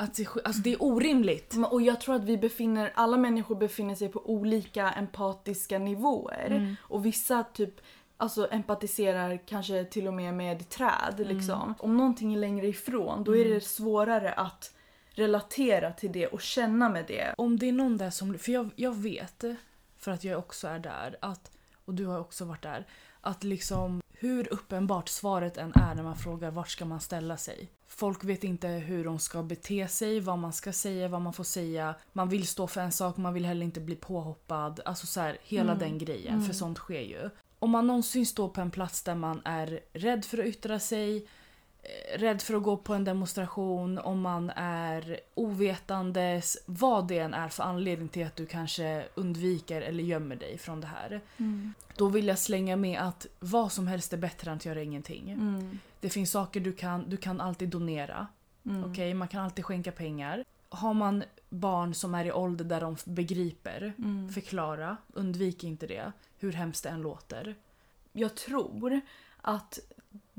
Att 0.00 0.18
sk- 0.18 0.40
alltså 0.44 0.62
det 0.62 0.72
är 0.72 0.82
orimligt. 0.82 1.54
Och 1.70 1.82
jag 1.82 2.00
tror 2.00 2.14
att 2.14 2.24
vi 2.24 2.38
befinner, 2.38 2.92
alla 2.94 3.16
människor 3.16 3.54
befinner 3.54 3.94
sig 3.94 4.08
på 4.08 4.30
olika 4.30 4.90
empatiska 4.90 5.78
nivåer. 5.78 6.46
Mm. 6.50 6.76
Och 6.82 7.06
vissa 7.06 7.44
typ 7.44 7.80
alltså 8.16 8.48
empatiserar 8.50 9.40
kanske 9.46 9.84
till 9.84 10.06
och 10.06 10.14
med 10.14 10.34
med 10.34 10.68
träd 10.68 11.14
liksom. 11.18 11.74
Om 11.78 11.96
någonting 11.96 12.34
är 12.34 12.38
längre 12.38 12.66
ifrån 12.66 13.24
då 13.24 13.36
är 13.36 13.44
det 13.44 13.60
svårare 13.60 14.32
att 14.32 14.74
relatera 15.10 15.92
till 15.92 16.12
det 16.12 16.26
och 16.26 16.40
känna 16.40 16.88
med 16.88 17.04
det. 17.08 17.34
Om 17.38 17.58
det 17.58 17.68
är 17.68 17.72
någon 17.72 17.96
där 17.96 18.10
som, 18.10 18.38
för 18.38 18.52
jag, 18.52 18.70
jag 18.76 18.94
vet, 18.94 19.44
för 19.98 20.10
att 20.10 20.24
jag 20.24 20.38
också 20.38 20.68
är 20.68 20.78
där, 20.78 21.16
att, 21.20 21.50
och 21.84 21.94
du 21.94 22.06
har 22.06 22.20
också 22.20 22.44
varit 22.44 22.62
där, 22.62 22.86
att 23.20 23.44
liksom 23.44 24.02
hur 24.20 24.52
uppenbart 24.52 25.08
svaret 25.08 25.56
än 25.56 25.72
är 25.74 25.94
när 25.94 26.02
man 26.02 26.16
frågar 26.16 26.50
vart 26.50 26.68
ska 26.68 26.84
man 26.84 27.00
ställa 27.00 27.36
sig. 27.36 27.68
Folk 27.86 28.24
vet 28.24 28.44
inte 28.44 28.68
hur 28.68 29.04
de 29.04 29.18
ska 29.18 29.42
bete 29.42 29.88
sig, 29.88 30.20
vad 30.20 30.38
man 30.38 30.52
ska 30.52 30.72
säga, 30.72 31.08
vad 31.08 31.20
man 31.22 31.32
får 31.32 31.44
säga. 31.44 31.94
Man 32.12 32.28
vill 32.28 32.46
stå 32.46 32.66
för 32.66 32.80
en 32.80 32.92
sak, 32.92 33.16
man 33.16 33.34
vill 33.34 33.44
heller 33.44 33.64
inte 33.66 33.80
bli 33.80 33.96
påhoppad. 33.96 34.80
Alltså 34.84 35.06
så 35.06 35.20
här, 35.20 35.38
hela 35.42 35.72
Mm. 35.72 35.78
den 35.78 35.98
grejen, 35.98 36.34
Mm. 36.34 36.46
för 36.46 36.52
sånt 36.54 36.78
sker 36.78 37.00
ju. 37.00 37.30
Om 37.58 37.70
man 37.70 37.86
någonsin 37.86 38.26
står 38.26 38.48
på 38.48 38.60
en 38.60 38.70
plats 38.70 39.02
där 39.02 39.14
man 39.14 39.40
är 39.44 39.80
rädd 39.92 40.24
för 40.24 40.38
att 40.38 40.46
yttra 40.46 40.78
sig, 40.78 41.26
rädd 42.14 42.42
för 42.42 42.54
att 42.54 42.62
gå 42.62 42.76
på 42.76 42.94
en 42.94 43.04
demonstration, 43.04 43.98
om 43.98 44.20
man 44.20 44.50
är 44.56 45.20
ovetandes, 45.34 46.58
vad 46.66 47.08
det 47.08 47.18
än 47.18 47.34
är 47.34 47.48
för 47.48 47.62
anledning 47.62 48.08
till 48.08 48.26
att 48.26 48.36
du 48.36 48.46
kanske 48.46 49.04
undviker 49.14 49.82
eller 49.82 50.04
gömmer 50.04 50.36
dig 50.36 50.58
från 50.58 50.80
det 50.80 50.86
här. 50.86 51.20
Då 51.96 52.08
vill 52.08 52.26
jag 52.26 52.38
slänga 52.38 52.76
med 52.76 53.00
att 53.00 53.26
vad 53.38 53.72
som 53.72 53.88
helst 53.88 54.12
är 54.12 54.16
bättre 54.16 54.50
än 54.50 54.56
att 54.56 54.64
göra 54.64 54.82
ingenting. 54.82 55.30
Mm. 55.30 55.78
Det 56.00 56.10
finns 56.10 56.30
saker 56.30 56.60
du 56.60 56.72
kan, 56.72 57.10
du 57.10 57.16
kan 57.16 57.40
alltid 57.40 57.68
donera. 57.68 58.26
Mm. 58.64 58.90
Okej, 58.90 59.14
man 59.14 59.28
kan 59.28 59.44
alltid 59.44 59.64
skänka 59.64 59.92
pengar. 59.92 60.44
Har 60.68 60.94
man 60.94 61.24
barn 61.48 61.94
som 61.94 62.14
är 62.14 62.24
i 62.24 62.32
ålder 62.32 62.64
där 62.64 62.80
de 62.80 62.96
begriper, 63.04 63.92
Mm. 63.98 64.32
förklara, 64.32 64.96
undvik 65.12 65.64
inte 65.64 65.86
det. 65.86 66.12
Hur 66.38 66.52
hemskt 66.52 66.82
det 66.82 66.88
än 66.90 67.02
låter. 67.02 67.54
Jag 68.12 68.34
tror 68.34 69.00
att 69.42 69.78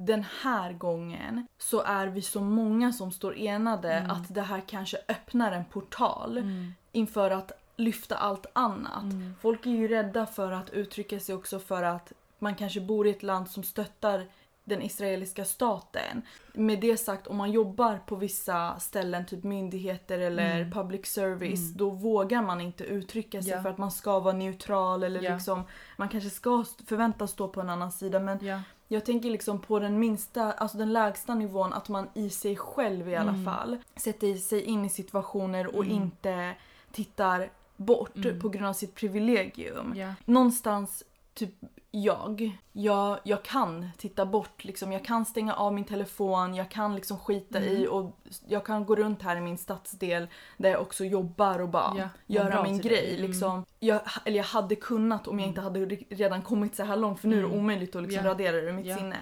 den 0.06 0.26
här 0.42 0.74
gången 0.74 1.48
så 1.58 1.82
är 1.82 2.08
vi 2.08 2.22
så 2.22 2.42
många 2.42 2.92
som 2.94 3.12
står 3.12 3.38
enade 3.38 3.94
Mm. 3.94 4.12
att 4.12 4.34
det 4.36 4.42
här 4.42 4.62
kanske 4.68 4.98
öppnar 5.08 5.52
en 5.52 5.66
portal 5.66 6.44
inför 6.92 7.32
att 7.32 7.52
lyfta 7.76 8.16
allt 8.18 8.46
annat. 8.54 9.04
Mm. 9.04 9.36
Folk 9.42 9.66
är 9.66 9.70
ju 9.72 9.88
rädda 9.88 10.26
för 10.26 10.52
att 10.52 10.70
uttrycka 10.70 11.20
sig 11.20 11.36
också 11.36 11.60
för 11.60 11.84
att 11.84 12.12
man 12.40 12.56
kanske 12.56 12.82
bor 12.82 13.08
i 13.08 13.10
ett 13.10 13.24
land 13.24 13.50
som 13.50 13.64
stöttar 13.64 14.26
den 14.64 14.82
israeliska 14.82 15.46
staten. 15.46 16.22
Med 16.54 16.80
det 16.80 16.98
sagt, 16.98 17.28
om 17.28 17.38
man 17.38 17.52
jobbar 17.52 17.98
på 18.06 18.16
vissa 18.16 18.80
ställen, 18.80 19.26
typ 19.26 19.44
myndigheter 19.44 20.20
eller 20.20 20.56
Mm. 20.62 20.72
public 20.72 21.06
service, 21.06 21.60
Mm. 21.66 21.78
då 21.78 21.90
vågar 21.90 22.42
man 22.42 22.62
inte 22.62 22.84
uttrycka 22.84 23.42
sig 23.42 23.52
Ja. 23.52 23.62
för 23.62 23.70
att 23.70 23.78
man 23.78 23.92
ska 23.92 24.20
vara 24.20 24.34
neutral 24.34 25.04
eller 25.04 25.22
Ja. 25.22 25.34
liksom 25.34 25.64
man 25.98 26.10
kanske 26.10 26.30
ska 26.30 26.66
förväntas 26.88 27.32
stå 27.32 27.48
på 27.48 27.62
en 27.62 27.70
annan 27.70 27.92
sida 27.92 28.20
men 28.20 28.46
Ja. 28.46 28.60
Jag 28.92 29.06
tänker 29.06 29.30
liksom 29.30 29.60
på 29.62 29.80
den 29.80 30.00
minsta, 30.00 30.52
alltså 30.52 30.78
den 30.78 30.94
lägsta 30.94 31.36
nivån 31.36 31.74
att 31.74 31.90
man 31.90 32.10
i 32.14 32.30
sig 32.30 32.56
själv 32.56 33.10
i 33.10 33.16
alla 33.16 33.32
Mm. 33.32 33.46
fall 33.46 33.78
sätter 33.96 34.34
sig 34.36 34.62
in 34.62 34.86
i 34.86 34.90
situationer 34.90 35.76
och 35.76 35.84
Mm. 35.86 35.96
inte 35.96 36.54
tittar 36.92 37.50
bort 37.78 38.16
Mm. 38.16 38.40
på 38.42 38.50
grund 38.50 38.66
av 38.68 38.74
sitt 38.74 38.96
privilegium. 38.96 39.94
Ja. 39.96 40.14
Någonstans, 40.26 41.04
typ 41.46 41.56
jag, 41.92 42.58
jag, 42.72 43.20
jag 43.24 43.44
kan 43.44 43.90
titta 43.98 44.26
bort 44.26 44.64
liksom. 44.64 44.92
Jag 44.92 45.06
kan 45.06 45.26
stänga 45.26 45.54
av 45.54 45.74
min 45.74 45.84
telefon, 45.84 46.56
jag 46.56 46.70
kan 46.72 46.96
liksom 46.96 47.18
skita 47.18 47.58
Mm. 47.60 47.70
i 47.78 47.88
och 47.88 48.18
jag 48.48 48.66
kan 48.66 48.86
gå 48.86 48.96
runt 48.96 49.22
här 49.22 49.36
i 49.36 49.42
min 49.42 49.58
stadsdel 49.58 50.28
där 50.58 50.70
jag 50.70 50.82
också 50.82 51.06
jobbar 51.06 51.60
och 51.62 51.70
bara 51.70 51.94
Ja, 51.98 52.10
göra 52.28 52.64
min 52.64 52.80
grej. 52.80 53.16
Mm. 53.18 53.32
Liksom. 53.32 53.66
Jag, 53.80 54.02
eller 54.26 54.38
jag 54.38 54.44
hade 54.44 54.76
kunnat 54.76 55.28
om 55.28 55.40
jag 55.40 55.48
inte 55.48 55.62
hade 55.62 55.80
re- 55.80 56.06
redan 56.10 56.42
kommit 56.42 56.76
så 56.76 56.84
här 56.84 56.98
långt 56.98 57.20
för 57.20 57.28
nu 57.28 57.38
är 57.38 57.42
det 57.42 57.48
Mm. 57.48 57.60
omöjligt 57.60 57.96
att 57.96 58.04
liksom 58.04 58.26
Ja. 58.26 58.32
radera 58.32 58.52
det 58.56 58.62
ur 58.62 58.74
mitt 58.74 58.86
Ja. 58.86 58.98
sinne. 58.98 59.18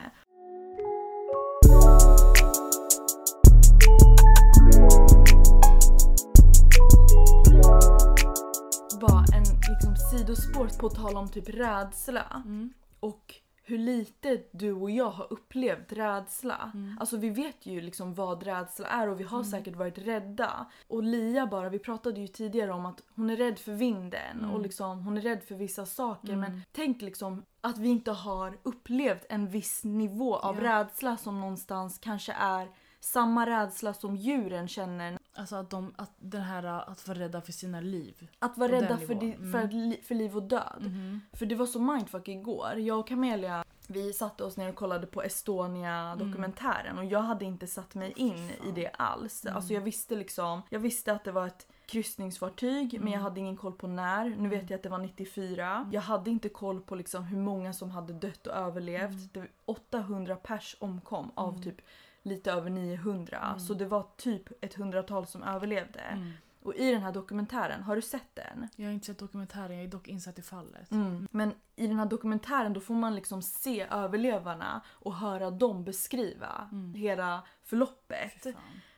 Sidospår 10.12 10.80
på 10.80 10.90
tal 10.90 11.18
om 11.18 11.30
typ 11.30 11.50
rädsla 11.50 12.42
Mm. 12.46 12.74
och 13.00 13.36
hur 13.64 13.78
lite 13.78 14.42
du 14.52 14.74
och 14.74 14.92
jag 14.92 15.10
har 15.10 15.34
upplevt 15.34 15.92
rädsla. 15.94 16.72
Mm. 16.74 16.98
Alltså 17.00 17.18
vi 17.18 17.30
vet 17.30 17.66
ju 17.66 17.82
liksom 17.82 18.14
vad 18.14 18.44
rädsla 18.44 18.88
är 18.88 19.08
och 19.10 19.20
vi 19.20 19.24
har 19.24 19.38
Mm. 19.38 19.52
säkert 19.52 19.76
varit 19.76 19.98
rädda. 19.98 20.66
Och 20.88 21.04
Lia 21.04 21.48
bara, 21.48 21.70
vi 21.70 21.80
pratade 21.80 22.22
ju 22.22 22.28
tidigare 22.28 22.72
om 22.72 22.86
att 22.86 23.02
hon 23.16 23.30
är 23.30 23.36
rädd 23.38 23.60
för 23.60 23.72
vinden 23.72 24.40
Mm. 24.40 24.52
och 24.52 24.60
liksom 24.62 25.00
hon 25.04 25.18
är 25.18 25.22
rädd 25.22 25.44
för 25.44 25.56
vissa 25.56 25.86
saker. 25.86 26.34
Mm. 26.34 26.40
Men 26.40 26.62
tänk 26.72 27.02
liksom 27.02 27.44
att 27.62 27.78
vi 27.78 27.88
inte 27.90 28.12
har 28.12 28.58
upplevt 28.64 29.26
en 29.30 29.48
viss 29.50 29.84
nivå 29.84 30.36
av 30.36 30.56
Ja. 30.56 30.64
rädsla 30.64 31.18
som 31.18 31.40
någonstans 31.40 31.98
kanske 31.98 32.34
är 32.34 32.68
samma 33.00 33.46
rädsla 33.46 33.94
som 33.94 34.16
djuren 34.16 34.68
känner. 34.68 35.20
Alltså 35.34 35.56
att, 35.56 35.70
de, 35.70 35.94
att 35.98 36.12
den 36.20 36.42
här 36.42 36.64
att 36.64 37.08
vara 37.08 37.20
rädda 37.20 37.42
för 37.42 37.52
sina 37.52 37.82
liv. 37.82 38.28
Att 38.40 38.58
vara 38.58 38.72
rädda 38.72 38.98
för, 38.98 39.16
di- 39.16 39.34
Mm. 39.36 39.52
för, 39.52 39.68
li- 39.68 40.02
för 40.04 40.16
liv 40.16 40.36
och 40.36 40.44
död. 40.44 40.82
Mhm. 40.82 41.22
För 41.34 41.46
det 41.46 41.56
var 41.56 41.66
så 41.66 41.80
mindfuck 41.82 42.28
igår. 42.28 42.74
Jag 42.78 43.00
och 43.00 43.08
Camelia 43.08 43.64
vi 43.88 44.14
satte 44.14 44.44
oss 44.44 44.58
ner 44.58 44.70
och 44.70 44.76
kollade 44.76 45.08
på 45.08 45.22
Estonia-dokumentären 45.24 46.98
och 46.98 47.06
jag 47.06 47.22
hade 47.22 47.46
inte 47.46 47.68
satt 47.68 47.96
mig 47.96 48.14
in 48.16 48.50
i 48.68 48.72
det 48.76 48.90
alls. 48.90 49.46
Alltså 49.46 49.74
jag 49.74 49.82
visste 49.82 50.16
liksom, 50.16 50.62
jag 50.70 50.80
visste 50.80 51.12
att 51.14 51.24
det 51.24 51.32
var 51.32 51.48
ett 51.48 51.68
kryssningsfartyg 51.86 53.00
men 53.02 53.14
jag 53.14 53.20
hade 53.20 53.40
ingen 53.40 53.58
koll 53.58 53.74
på 53.74 53.88
när. 53.88 54.30
Nu 54.30 54.50
vet 54.50 54.70
jag 54.70 54.78
att 54.78 54.84
det 54.84 54.90
var 54.90 54.98
94. 54.98 55.90
Jag 55.92 56.02
hade 56.02 56.30
inte 56.30 56.50
koll 56.50 56.82
på 56.82 56.96
liksom 56.96 57.24
hur 57.24 57.38
många 57.38 57.74
som 57.74 57.92
hade 57.92 58.14
dött 58.14 58.48
och 58.48 58.54
överlevt. 58.56 59.34
Det 59.34 59.40
var 59.40 59.50
800 59.66 60.36
pers 60.36 60.76
omkom 60.80 61.32
av 61.36 61.64
typ 61.64 61.82
lite 62.24 62.52
över 62.52 62.70
900. 62.70 63.60
Så 63.60 63.74
det 63.74 63.86
var 63.86 64.08
typ 64.18 64.64
ett 64.64 64.74
hundratal 64.74 65.28
som 65.28 65.44
överlevde. 65.44 66.00
Mm. 66.00 66.32
Och 66.64 66.76
i 66.76 66.92
den 66.92 67.02
här 67.02 67.12
dokumentären, 67.12 67.84
har 67.84 67.96
du 67.96 68.02
sett 68.02 68.36
den? 68.36 68.68
Jag 68.76 68.86
har 68.86 68.94
inte 68.94 69.06
sett 69.06 69.20
dokumentären, 69.20 69.76
jag 69.76 69.84
är 69.84 69.88
dock 69.88 70.08
insatt 70.08 70.40
i 70.40 70.42
fallet. 70.42 70.92
Mm. 70.92 71.28
Men 71.32 71.54
i 71.76 71.88
den 71.88 72.00
här 72.00 72.06
dokumentären 72.06 72.74
då 72.74 72.80
får 72.80 72.94
man 72.94 73.16
liksom 73.16 73.42
se 73.42 73.88
överlevarna 73.92 74.82
och 74.88 75.16
höra 75.16 75.52
dem 75.52 75.84
beskriva 75.84 76.70
hela 76.96 77.44
förloppet. 77.64 78.48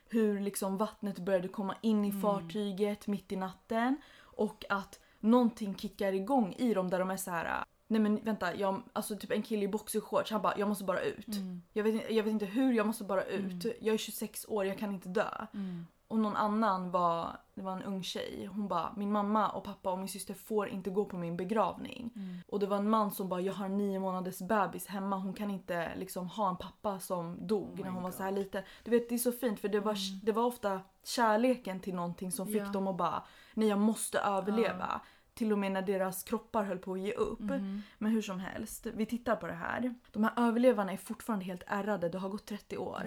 Hur 0.08 0.40
liksom 0.40 0.76
vattnet 0.76 1.18
började 1.18 1.48
komma 1.48 1.74
in 1.80 2.04
i 2.04 2.12
fartyget 2.12 3.06
mitt 3.06 3.32
i 3.32 3.36
natten 3.36 3.96
och 4.20 4.64
att 4.68 5.00
någonting 5.20 5.76
kickar 5.76 6.12
igång 6.12 6.52
i 6.52 6.74
dem 6.74 6.90
där 6.90 6.98
de 6.98 7.10
är 7.10 7.16
så 7.16 7.30
här. 7.30 7.64
Nej 7.92 8.00
men 8.00 8.24
vänta, 8.24 8.54
jag, 8.56 8.82
alltså 8.92 9.16
typ 9.16 9.30
en 9.32 9.42
kille 9.42 9.64
i 9.64 9.68
boxershorts 9.68 10.30
han 10.30 10.42
bara 10.42 10.58
jag 10.58 10.68
måste 10.68 10.84
bara 10.84 11.00
ut. 11.00 11.28
Mm. 11.36 11.62
Jag, 11.72 11.84
vet, 11.84 12.10
jag 12.10 12.24
vet 12.24 12.32
inte 12.32 12.46
hur, 12.46 12.72
jag 12.72 12.86
måste 12.86 13.04
bara 13.04 13.24
ut. 13.24 13.66
Jag 13.80 13.94
är 13.94 13.98
26 13.98 14.44
år, 14.48 14.64
jag 14.66 14.78
kan 14.78 14.92
inte 14.92 15.08
dö. 15.08 15.28
Mm. 15.54 15.86
Och 16.08 16.18
någon 16.18 16.36
annan 16.36 16.90
var, 16.90 17.36
det 17.54 17.62
var 17.62 17.72
en 17.72 17.82
ung 17.82 18.02
tjej. 18.02 18.46
Hon 18.52 18.68
bara, 18.68 18.92
min 18.96 19.12
mamma 19.12 19.48
och 19.50 19.64
pappa 19.64 19.92
och 19.92 19.98
min 19.98 20.08
syster 20.08 20.34
får 20.34 20.68
inte 20.68 20.90
gå 20.90 21.04
på 21.04 21.16
min 21.16 21.36
begravning. 21.36 22.10
Mm. 22.16 22.38
Och 22.48 22.58
det 22.60 22.66
var 22.66 22.76
en 22.76 22.90
man 22.90 23.10
som 23.10 23.28
bara, 23.28 23.40
jag 23.40 23.52
har 23.52 23.68
nio 23.68 23.98
månaders 23.98 24.38
bebis 24.38 24.86
hemma. 24.86 25.16
Hon 25.16 25.32
kan 25.34 25.50
inte 25.50 25.92
liksom 25.96 26.28
ha 26.28 26.48
en 26.48 26.56
pappa 26.56 27.00
som 27.00 27.46
dog 27.46 27.70
Oh 27.72 27.76
när 27.84 27.90
hon 27.90 28.02
var 28.02 28.10
God. 28.10 28.14
så 28.14 28.22
här 28.22 28.30
liten. 28.32 28.62
Du 28.84 28.90
vet 28.90 29.08
det 29.08 29.14
är 29.14 29.18
så 29.18 29.32
fint 29.32 29.60
för 29.60 29.68
det 29.68 29.80
var, 29.80 29.96
det 30.24 30.32
var 30.32 30.44
ofta 30.44 30.80
kärleken 31.04 31.80
till 31.80 31.94
någonting 31.94 32.32
som 32.32 32.46
fick 32.46 32.56
Ja. 32.62 32.66
dem 32.66 32.86
att 32.86 32.96
bara, 32.96 33.22
nej 33.54 33.68
jag 33.68 33.78
måste 33.78 34.18
överleva. 34.18 35.00
Till 35.34 35.52
och 35.52 35.58
med 35.58 35.72
när 35.72 35.82
deras 35.82 36.22
kroppar 36.22 36.64
höll 36.64 36.78
på 36.78 36.92
att 36.92 37.00
ge 37.00 37.12
upp. 37.12 37.40
Mhm. 37.40 37.82
Men 37.98 38.12
hur 38.12 38.22
som 38.22 38.40
helst, 38.40 38.86
vi 38.94 39.06
tittar 39.06 39.36
på 39.36 39.46
det 39.46 39.52
här. 39.52 39.94
De 40.12 40.24
här 40.24 40.32
överlevarna 40.36 40.92
är 40.92 40.96
fortfarande 40.96 41.44
helt 41.44 41.62
ärrade, 41.66 42.08
det 42.08 42.18
har 42.18 42.28
gått 42.28 42.46
30 42.46 42.76
år. 42.78 42.98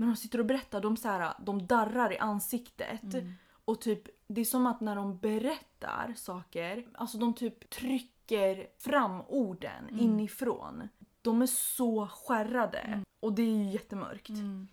Men 0.00 0.08
de 0.08 0.16
sitter 0.16 0.38
och 0.38 0.46
berättar, 0.46 0.80
de, 0.80 0.96
så 0.96 1.08
här, 1.08 1.34
de 1.38 1.66
darrar 1.66 2.12
i 2.12 2.18
ansiktet. 2.18 3.14
Mm. 3.14 3.32
Och 3.64 3.80
typ, 3.80 4.02
det 4.26 4.40
är 4.40 4.44
som 4.44 4.66
att 4.66 4.80
när 4.80 4.96
de 4.96 5.18
berättar 5.18 6.12
saker, 6.16 6.86
alltså 6.94 7.18
de 7.18 7.34
typ 7.34 7.70
trycker 7.70 8.66
fram 8.78 9.20
orden 9.28 9.84
Mm. 9.88 10.00
inifrån. 10.00 10.88
De 11.22 11.42
är 11.42 11.46
så 11.46 12.06
skärrade. 12.06 13.00
Och 13.20 13.32
det 13.32 13.42
är 13.42 13.46
ju 13.56 13.70
jättemörkt. 13.70 14.28
Mm. 14.28 14.68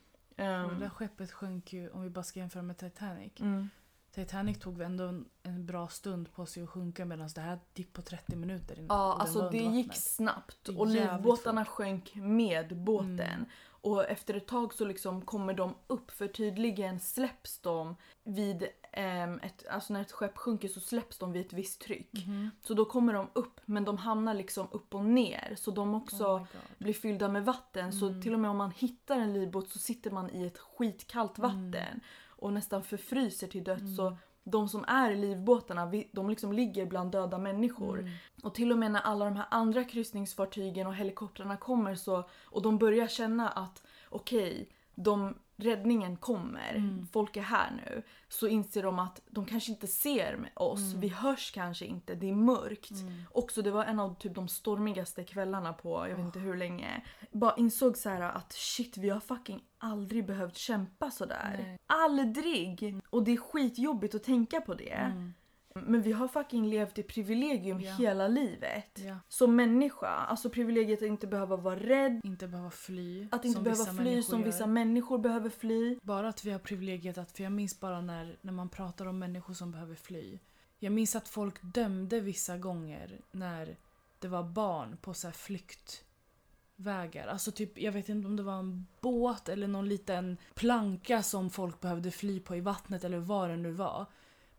Och 0.66 0.72
det 0.74 0.80
där 0.80 0.90
skeppet 0.90 1.32
sjönk 1.32 1.74
ju, 1.74 1.90
om 1.90 2.02
vi 2.04 2.10
bara 2.10 2.24
ska 2.24 2.40
jämföra 2.40 2.64
med 2.64 2.78
Titanic. 2.78 3.32
mm. 3.40 3.70
Titanic 4.12 4.60
tog 4.60 4.82
ändå 4.82 5.04
en, 5.04 5.26
en 5.44 5.66
bra 5.66 5.88
stund 5.88 6.34
på 6.34 6.46
sig 6.46 6.64
att 6.64 6.70
sjunka 6.70 7.06
medan 7.06 7.30
det 7.36 7.42
här 7.42 7.60
gick 7.76 7.94
på 7.94 8.02
30 8.02 8.36
minuter 8.36 8.80
innan. 8.80 8.98
Ja, 8.98 9.18
alltså 9.20 9.50
det 9.50 9.58
gick 9.58 9.96
snabbt 9.96 10.70
och 10.70 10.88
livbåtarna 10.88 11.66
sjönk 11.66 12.16
med 12.16 12.78
båten. 12.78 13.20
Mm. 13.20 13.46
Och 13.84 14.10
efter 14.10 14.34
ett 14.34 14.48
tag 14.48 14.74
så 14.74 14.86
liksom 14.86 15.22
kommer 15.22 15.54
de 15.54 15.76
upp 15.88 16.12
för 16.12 16.28
tydligen 16.28 17.00
släpps 17.00 17.60
de 17.60 17.96
vid 18.24 18.68
ehm, 18.94 19.40
ett, 19.44 19.68
alltså 19.68 19.94
när 19.94 20.02
ett 20.02 20.12
skepp 20.12 20.38
sjunker 20.38 20.68
så 20.68 20.80
släpps 20.80 21.18
de 21.18 21.32
vid 21.32 21.46
ett 21.46 21.54
visst 21.54 21.82
tryck. 21.82 22.26
Mhm. 22.28 22.52
Så 22.62 22.74
då 22.74 22.86
kommer 22.86 23.14
de 23.14 23.30
upp 23.34 23.60
men 23.66 23.86
de 23.86 23.98
hamnar 23.98 24.34
liksom 24.34 24.68
upp 24.72 24.96
och 24.96 25.06
ner 25.06 25.56
så 25.58 25.72
de 25.72 25.96
också 25.96 26.26
Oh 26.26 26.40
my 26.40 26.46
God. 26.54 26.62
blir 26.78 26.94
fyllda 26.94 27.28
med 27.30 27.46
vatten. 27.46 27.94
Så 27.94 28.08
Mm. 28.08 28.22
till 28.22 28.34
och 28.34 28.40
med 28.40 28.52
om 28.52 28.58
man 28.58 28.72
hittar 28.72 29.20
en 29.20 29.34
livbåt 29.34 29.70
så 29.70 29.80
sitter 29.80 30.12
man 30.12 30.30
i 30.30 30.46
ett 30.46 30.58
skitkallt 30.58 31.38
Mm. 31.38 31.50
vatten 31.52 32.00
och 32.42 32.54
nästan 32.54 32.84
förfryser 32.84 33.48
till 33.48 33.64
döds. 33.64 33.96
Så 33.96 34.18
de 34.44 34.70
som 34.70 34.86
är 34.88 35.12
i 35.12 35.16
livbåtarna 35.16 35.92
de 36.12 36.30
liksom 36.30 36.54
ligger 36.54 36.86
bland 36.86 37.12
döda 37.12 37.38
människor. 37.38 38.00
Mm. 38.00 38.12
Och 38.44 38.56
till 38.56 38.72
och 38.72 38.78
med 38.78 38.92
när 38.92 39.02
alla 39.02 39.26
de 39.26 39.36
här 39.36 39.46
andra 39.52 39.84
kryssningsfartygen 39.84 40.88
och 40.88 40.96
helikoptrarna 40.96 41.58
kommer 41.58 41.96
så 41.96 42.30
och 42.46 42.62
de 42.62 42.78
börjar 42.78 43.08
känna 43.08 43.50
att 43.50 43.84
okej, 44.10 44.70
de 44.96 45.36
räddningen 45.64 46.18
kommer, 46.18 46.74
Mm. 46.76 47.08
folk 47.14 47.38
är 47.38 47.42
här 47.42 47.72
nu. 47.86 48.04
Så 48.28 48.48
inser 48.48 48.84
de 48.84 49.00
att 49.00 49.22
de 49.30 49.46
kanske 49.46 49.72
inte 49.72 49.88
ser 49.88 50.52
oss, 50.56 50.94
vi 50.94 51.08
hörs 51.08 51.52
kanske 51.52 51.86
inte, 51.86 52.16
det 52.16 52.30
är 52.30 52.36
mörkt. 52.36 52.92
Mm. 52.92 53.24
Också 53.32 53.62
det 53.62 53.72
var 53.72 53.86
en 53.86 54.00
av 54.00 54.16
typ 54.16 54.36
de 54.36 54.48
stormigaste 54.48 55.24
kvällarna 55.24 55.74
på 55.74 56.08
jag 56.08 56.16
vet 56.16 56.26
inte 56.26 56.40
hur 56.40 56.56
länge. 56.58 57.02
Bara 57.32 57.56
insåg 57.58 57.98
så 57.98 58.10
här 58.10 58.22
att 58.22 58.54
shit 58.54 58.98
vi 58.98 59.10
har 59.10 59.20
fucking 59.20 59.64
aldrig 59.78 60.26
behövt 60.26 60.58
kämpa 60.58 61.12
sådär. 61.12 61.56
Nej. 61.64 61.80
Aldrig! 61.88 63.00
Och 63.10 63.24
det 63.24 63.32
är 63.32 63.38
skitjobbigt 63.38 64.16
att 64.16 64.24
tänka 64.24 64.62
på 64.62 64.74
det. 64.74 64.90
Mm. 64.94 65.34
Men 65.76 66.02
vi 66.02 66.12
har 66.12 66.28
fucking 66.28 66.70
levt 66.70 66.98
i 66.98 67.04
privilegium 67.04 67.80
Ja. 67.82 67.94
hela 67.96 68.28
livet. 68.28 69.00
Ja. 69.06 69.16
Som 69.28 69.56
människa, 69.56 70.08
alltså 70.08 70.50
privilegiet 70.50 71.02
att 71.02 71.08
inte 71.08 71.28
behöva 71.28 71.56
vara 71.56 71.76
rädd, 71.80 72.22
Inte 72.24 72.48
behöva 72.48 72.72
fly. 72.72 73.28
att 73.32 73.46
inte 73.46 73.62
behöva 73.62 73.86
fly 73.86 74.24
som 74.24 74.40
gör. 74.40 74.46
vissa 74.46 74.68
människor 74.68 75.18
behöver 75.18 75.50
fly. 75.50 76.00
Bara 76.02 76.30
att 76.30 76.46
vi 76.46 76.52
har 76.52 76.60
privilegiet 76.60 77.18
att, 77.18 77.32
för 77.32 77.44
jag 77.44 77.52
minns 77.52 77.80
bara 77.80 78.02
när, 78.02 78.38
när 78.42 78.54
man 78.54 78.70
pratar 78.70 79.06
om 79.06 79.20
människor 79.20 79.54
som 79.54 79.72
behöver 79.72 79.96
fly. 79.96 80.40
Jag 80.80 80.94
minns 80.94 81.16
att 81.16 81.28
folk 81.28 81.56
dömde 81.62 82.20
vissa 82.20 82.58
gånger 82.58 83.20
när 83.32 83.78
det 84.20 84.28
var 84.28 84.44
barn 84.44 84.98
på 85.02 85.14
så 85.14 85.32
flyktvägar. 85.32 87.28
Alltså 87.28 87.52
typ, 87.52 87.78
jag 87.78 87.92
vet 87.92 88.10
inte 88.10 88.28
om 88.28 88.36
det 88.36 88.44
var 88.44 88.60
en 88.60 88.88
båt 89.02 89.50
eller 89.50 89.68
någon 89.68 89.90
liten 89.90 90.38
planka 90.54 91.24
som 91.24 91.50
folk 91.50 91.82
behövde 91.82 92.12
fly 92.12 92.40
på 92.40 92.56
i 92.56 92.60
vattnet 92.62 93.04
eller 93.04 93.18
vad 93.20 93.50
det 93.50 93.58
nu 93.58 93.72
var. 93.72 94.06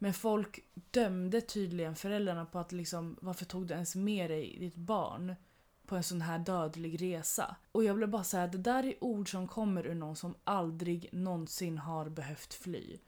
Men 0.02 0.14
folk 0.14 0.60
dömde 0.90 1.40
tydligen 1.40 1.96
föräldrarna 1.96 2.44
på 2.46 2.58
att 2.58 2.72
liksom, 2.72 3.16
varför 3.20 3.44
tog 3.44 3.66
du 3.66 3.74
ens 3.74 3.94
med 3.96 4.30
dig 4.30 4.56
ditt 4.60 4.74
barn 4.76 5.34
på 5.86 5.96
en 5.96 6.02
sån 6.02 6.20
här 6.20 6.38
dödlig 6.38 7.02
resa? 7.02 7.56
Och 7.72 7.84
jag 7.84 7.96
blev 7.96 8.08
bara 8.08 8.24
säga 8.24 8.46
det 8.46 8.58
där 8.58 8.84
är 8.84 9.04
ord 9.04 9.30
som 9.30 9.48
kommer 9.48 9.86
ur 9.86 9.94
någon 9.94 10.16
som 10.16 10.34
aldrig 10.44 11.08
någonsin 11.12 11.78
har 11.78 12.08
behövt 12.08 12.54
fly. 12.54 12.98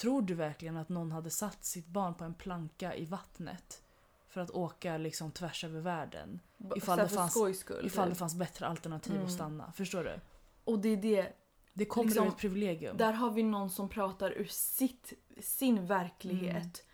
Tror 0.00 0.22
du 0.22 0.34
verkligen 0.34 0.76
att 0.76 0.88
någon 0.88 1.12
hade 1.12 1.30
satt 1.30 1.64
sitt 1.64 1.86
barn 1.86 2.14
på 2.14 2.24
en 2.24 2.34
planka 2.34 2.94
i 2.96 3.04
vattnet 3.04 3.82
för 4.28 4.40
att 4.40 4.50
åka 4.50 4.96
liksom 4.98 5.30
tvärs 5.30 5.64
över 5.64 5.80
världen? 5.80 6.40
Ifall 6.76 6.80
Så 6.80 7.02
här 7.02 7.08
det 7.08 7.14
fanns- 7.14 7.58
skull. 7.58 7.86
Ifall 7.86 8.08
det 8.08 8.14
typ. 8.14 8.18
fanns 8.18 8.34
bättre 8.34 8.66
alternativ 8.66 9.12
Mm. 9.14 9.26
att 9.26 9.32
stanna. 9.32 9.72
Förstår 9.72 10.04
du? 10.04 10.20
Och 10.64 10.78
det 10.78 10.88
är 10.88 10.96
det, 10.96 11.32
Det 11.72 11.84
kommer 11.84 12.04
Liksom, 12.06 12.24
ur 12.26 12.30
ett 12.30 12.36
privilegium. 12.38 12.96
där 12.96 13.12
har 13.12 13.30
vi 13.30 13.42
någon 13.42 13.70
som 13.70 13.88
pratar 13.88 14.30
ur 14.30 14.44
sitt, 14.50 15.12
sin 15.42 15.86
verklighet. 15.86 16.84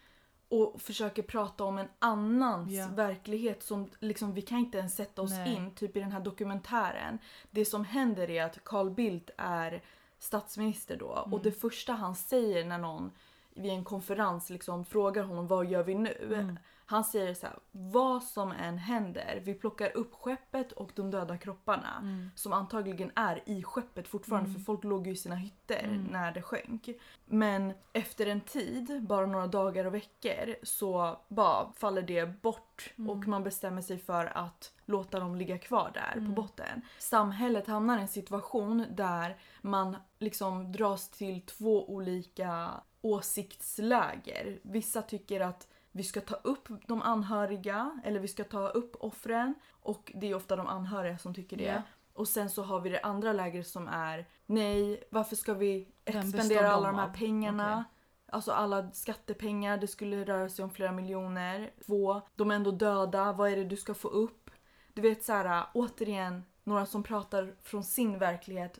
Och 0.49 0.83
försöker 0.83 1.23
prata 1.23 1.65
om 1.65 1.79
en 1.79 1.89
annans 1.99 2.73
Ja. 2.73 2.89
verklighet 2.95 3.63
som 3.63 3.91
liksom, 4.01 4.35
vi 4.35 4.43
kan 4.43 4.59
inte 4.59 4.79
ens 4.79 4.95
sätta 4.97 5.23
oss 5.23 5.31
Nej. 5.31 5.55
in. 5.55 5.71
Typ 5.75 5.97
i 5.97 6.01
den 6.01 6.13
här 6.13 6.21
dokumentären. 6.21 7.19
Det 7.51 7.65
som 7.65 7.85
händer 7.85 8.31
är 8.31 8.45
att 8.45 8.65
Carl 8.65 8.91
Bildt 8.91 9.31
är 9.37 9.83
statsminister 10.19 10.97
då. 10.97 11.13
Mm. 11.13 11.35
Och 11.35 11.43
det 11.43 11.53
första 11.53 11.93
han 11.93 12.17
säger 12.17 12.65
när 12.65 12.79
någon 12.79 13.11
vid 13.55 13.73
en 13.73 13.85
konferens 13.85 14.51
liksom 14.51 14.85
frågar 14.85 15.23
honom 15.25 15.47
vad 15.47 15.67
gör 15.67 15.83
vi 15.83 15.95
nu? 15.95 16.31
Mm. 16.33 16.59
Han 16.89 17.05
säger 17.05 17.35
så 17.35 17.47
här, 17.47 17.57
vad 17.73 18.23
som 18.23 18.53
än 18.53 18.79
händer, 18.79 19.43
vi 19.45 19.55
plockar 19.55 19.97
upp 19.97 20.15
skeppet 20.15 20.73
och 20.73 20.91
de 20.95 21.11
döda 21.11 21.39
kropparna. 21.39 21.99
Mm. 22.03 22.31
Som 22.37 22.53
antagligen 22.53 23.11
är 23.15 23.43
i 23.47 23.63
skeppet 23.63 24.09
fortfarande 24.09 24.51
för 24.53 24.61
folk 24.61 24.85
låg 24.85 25.07
ju 25.07 25.13
i 25.13 25.17
sina 25.17 25.35
hytter 25.35 25.85
Mm. 25.85 26.05
när 26.05 26.33
det 26.33 26.43
sjönk. 26.43 26.89
Men 27.25 27.73
efter 27.93 28.27
en 28.27 28.41
tid, 28.41 29.03
bara 29.07 29.27
några 29.27 29.47
dagar 29.47 29.85
och 29.85 29.95
veckor, 29.95 30.57
så 30.63 31.17
bara 31.29 31.73
faller 31.73 32.03
det 32.03 32.43
bort 32.43 32.93
Mm. 32.99 33.11
och 33.11 33.27
man 33.27 33.45
bestämmer 33.45 33.83
sig 33.83 33.99
för 33.99 34.27
att 34.27 34.73
låta 34.85 35.21
dem 35.21 35.37
ligga 35.37 35.59
kvar 35.59 35.91
där 35.95 36.13
Mm. 36.17 36.27
på 36.35 36.43
botten. 36.43 36.83
Samhället 36.99 37.67
hamnar 37.67 37.99
i 37.99 38.03
en 38.03 38.09
situation 38.09 38.85
där 38.91 39.37
man 39.63 39.97
liksom 40.19 40.73
dras 40.73 41.09
till 41.11 41.41
två 41.47 41.91
olika 41.95 42.71
åsiktsläger. 43.03 44.59
Vissa 44.63 45.03
tycker 45.03 45.41
att 45.41 45.69
vi 45.97 46.03
ska 46.03 46.21
ta 46.21 46.35
upp 46.35 46.69
de 46.87 47.03
anhöriga 47.03 48.01
eller 48.05 48.21
vi 48.21 48.29
ska 48.29 48.45
ta 48.45 48.69
upp 48.69 48.97
offren 49.01 49.55
och 49.71 50.13
det 50.15 50.31
är 50.31 50.35
ofta 50.35 50.57
de 50.57 50.67
anhöriga 50.67 51.19
som 51.19 51.35
tycker 51.35 51.57
det. 51.57 51.65
Ja. 51.65 51.83
Och 52.15 52.29
sen 52.29 52.51
så 52.51 52.63
har 52.63 52.81
vi 52.81 52.91
det 52.91 53.01
andra 53.01 53.33
lägret 53.33 53.67
som 53.67 53.89
är 53.89 54.27
nej, 54.47 55.05
varför 55.11 55.37
ska 55.37 55.55
vi 55.55 55.89
spendera 56.35 56.73
alla 56.73 56.87
de 56.87 56.99
här 56.99 57.09
av? 57.09 57.15
pengarna? 57.15 57.73
Okej. 57.73 57.93
Alltså 58.33 58.53
alla 58.53 58.91
skattepengar, 58.91 59.79
det 59.79 59.87
skulle 59.87 60.25
röra 60.25 60.49
sig 60.49 60.63
om 60.63 60.71
flera 60.71 60.93
miljoner. 60.93 61.71
Två, 61.87 62.21
de 62.35 62.51
är 62.51 62.55
ändå 62.55 62.71
döda, 62.71 63.33
vad 63.33 63.51
är 63.51 63.57
det 63.57 63.65
du 63.65 63.77
ska 63.77 63.95
få 63.95 64.09
upp? 64.09 64.51
Du 64.95 65.03
vet 65.03 65.25
så 65.25 65.33
här, 65.33 65.67
återigen, 65.75 66.45
några 66.65 66.87
som 66.87 67.03
pratar 67.03 67.55
från 67.63 67.85
sin 67.85 68.19
verklighet 68.19 68.79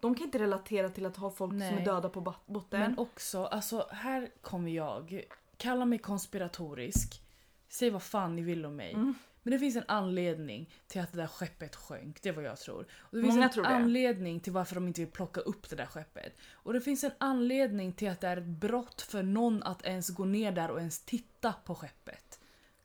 De 0.00 0.14
kan 0.14 0.24
inte 0.24 0.38
relatera 0.38 0.88
till 0.88 1.06
att 1.06 1.16
ha 1.16 1.30
folk 1.30 1.50
som 1.50 1.58
Nej. 1.58 1.80
är 1.80 1.84
döda 1.84 2.08
på 2.08 2.20
bot- 2.20 2.46
botten. 2.46 2.80
Men 2.80 2.98
också, 2.98 3.44
alltså 3.44 3.86
här 3.90 4.28
kommer 4.42 4.70
jag. 4.70 5.24
Kalla 5.56 5.84
mig 5.84 5.98
konspiratorisk. 5.98 7.22
Säg 7.68 7.90
vad 7.90 8.02
fan 8.02 8.36
ni 8.36 8.42
vill 8.42 8.66
om 8.66 8.76
mig. 8.76 8.92
Mm. 8.92 9.14
Men 9.42 9.50
det 9.50 9.58
finns 9.58 9.76
en 9.76 9.84
anledning 9.88 10.70
till 10.86 11.00
att 11.00 11.12
det 11.12 11.18
där 11.18 11.26
skeppet 11.26 11.76
sjönk. 11.76 12.22
Det 12.22 12.28
är 12.28 12.32
vad 12.32 12.44
jag 12.44 12.58
tror. 12.58 12.86
Och 12.98 13.16
det 13.16 13.22
finns 13.22 13.34
Många 13.34 13.50
en 13.56 13.64
anledning 13.64 14.40
till 14.40 14.52
varför 14.52 14.74
de 14.74 14.88
inte 14.88 15.00
vill 15.00 15.10
plocka 15.10 15.40
upp 15.40 15.70
det 15.70 15.76
där 15.76 15.86
skeppet. 15.86 16.36
Och 16.52 16.72
det 16.72 16.80
finns 16.80 17.04
en 17.04 17.10
anledning 17.18 17.92
till 17.92 18.10
att 18.10 18.20
det 18.20 18.28
är 18.28 18.36
ett 18.36 18.44
brott 18.44 19.02
för 19.02 19.22
någon 19.22 19.62
att 19.62 19.86
ens 19.86 20.08
gå 20.08 20.24
ner 20.24 20.52
där 20.52 20.70
och 20.70 20.78
ens 20.78 21.00
titta 21.00 21.52
på 21.52 21.74
skeppet. 21.74 22.40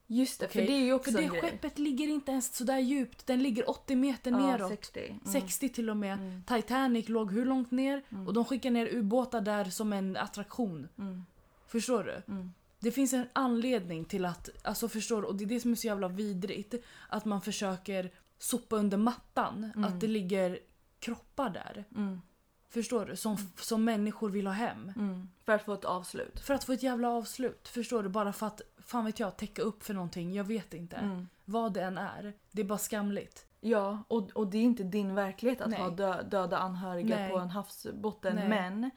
Just 0.07 0.39
det, 0.39 0.45
Okej, 0.45 0.61
för 0.61 0.71
det 0.71 0.77
är 0.77 0.83
ju 0.83 0.93
också 0.93 1.11
För 1.11 1.21
det 1.21 1.29
skeppet 1.29 1.79
ligger 1.79 2.07
inte 2.07 2.31
ens 2.31 2.55
så 2.55 2.63
där 2.63 2.79
djupt. 2.79 3.27
Den 3.27 3.43
ligger 3.43 3.69
80 3.69 3.95
meter 3.95 4.31
Ja, 4.31 4.37
neråt. 4.37 4.69
60. 4.69 4.99
Mm. 5.09 5.19
60 5.25 5.69
till 5.69 5.89
och 5.89 5.97
med. 5.97 6.13
Mm. 6.13 6.43
Titanic 6.43 7.09
låg 7.09 7.31
hur 7.31 7.45
långt 7.45 7.71
ner? 7.71 8.03
Mm. 8.09 8.27
Och 8.27 8.33
de 8.33 8.45
skickar 8.45 8.71
ner 8.71 8.87
ubåtar 8.87 9.41
där 9.41 9.65
som 9.65 9.93
en 9.93 10.17
attraktion. 10.17 10.87
Mm. 10.97 11.25
Förstår 11.67 12.03
du? 12.03 12.33
Mm. 12.33 12.53
Det 12.81 12.91
finns 12.91 13.13
en 13.13 13.27
anledning 13.33 14.05
till 14.05 14.25
att, 14.25 14.49
alltså 14.63 14.89
förstår? 14.89 15.23
Och 15.23 15.35
det 15.35 15.43
är 15.43 15.47
det 15.47 15.59
som 15.59 15.71
är 15.71 15.75
så 15.75 15.87
jävla 15.87 16.07
vidrigt. 16.07 16.73
Att 17.09 17.25
man 17.25 17.41
försöker 17.41 18.11
sopa 18.37 18.75
under 18.75 18.97
mattan. 18.97 19.71
Mm. 19.75 19.83
Att 19.83 19.99
det 19.99 20.07
ligger 20.07 20.59
kroppar 20.99 21.49
där. 21.49 21.85
Mm. 21.95 22.21
Förstår 22.69 23.05
du? 23.05 23.15
Som, 23.15 23.37
som 23.59 23.83
människor 23.83 24.29
vill 24.29 24.47
ha 24.47 24.53
hem. 24.53 24.93
Mm. 24.97 25.29
För 25.45 25.53
att 25.53 25.65
få 25.65 25.73
ett 25.73 25.85
avslut. 25.85 26.39
För 26.39 26.53
att 26.53 26.63
få 26.63 26.73
ett 26.73 26.83
jävla 26.83 27.09
avslut. 27.09 27.67
Förstår 27.67 28.03
du? 28.03 28.09
Bara 28.09 28.33
för 28.33 28.47
att, 28.47 28.61
fan 28.77 29.05
vet 29.05 29.19
jag, 29.19 29.37
täcka 29.37 29.61
upp 29.61 29.83
för 29.83 29.93
någonting. 29.93 30.33
Jag 30.33 30.43
vet 30.43 30.73
inte. 30.73 30.95
Mm. 30.95 31.27
Vad 31.45 31.73
det 31.73 31.81
än 31.83 31.97
är. 31.97 32.33
Det 32.51 32.61
är 32.61 32.65
bara 32.65 32.77
skamligt. 32.77 33.45
Ja, 33.59 34.03
och, 34.07 34.29
och 34.31 34.47
det 34.47 34.57
är 34.57 34.61
inte 34.61 34.83
din 34.83 35.15
verklighet 35.15 35.61
att 35.61 35.69
Nej. 35.69 35.79
ha 35.79 35.89
dö, 35.89 36.23
döda 36.23 36.57
anhöriga 36.57 37.15
Nej. 37.17 37.31
på 37.31 37.37
en 37.37 37.49
havsbotten. 37.49 38.35
Nej. 38.35 38.49
Men, 38.49 38.91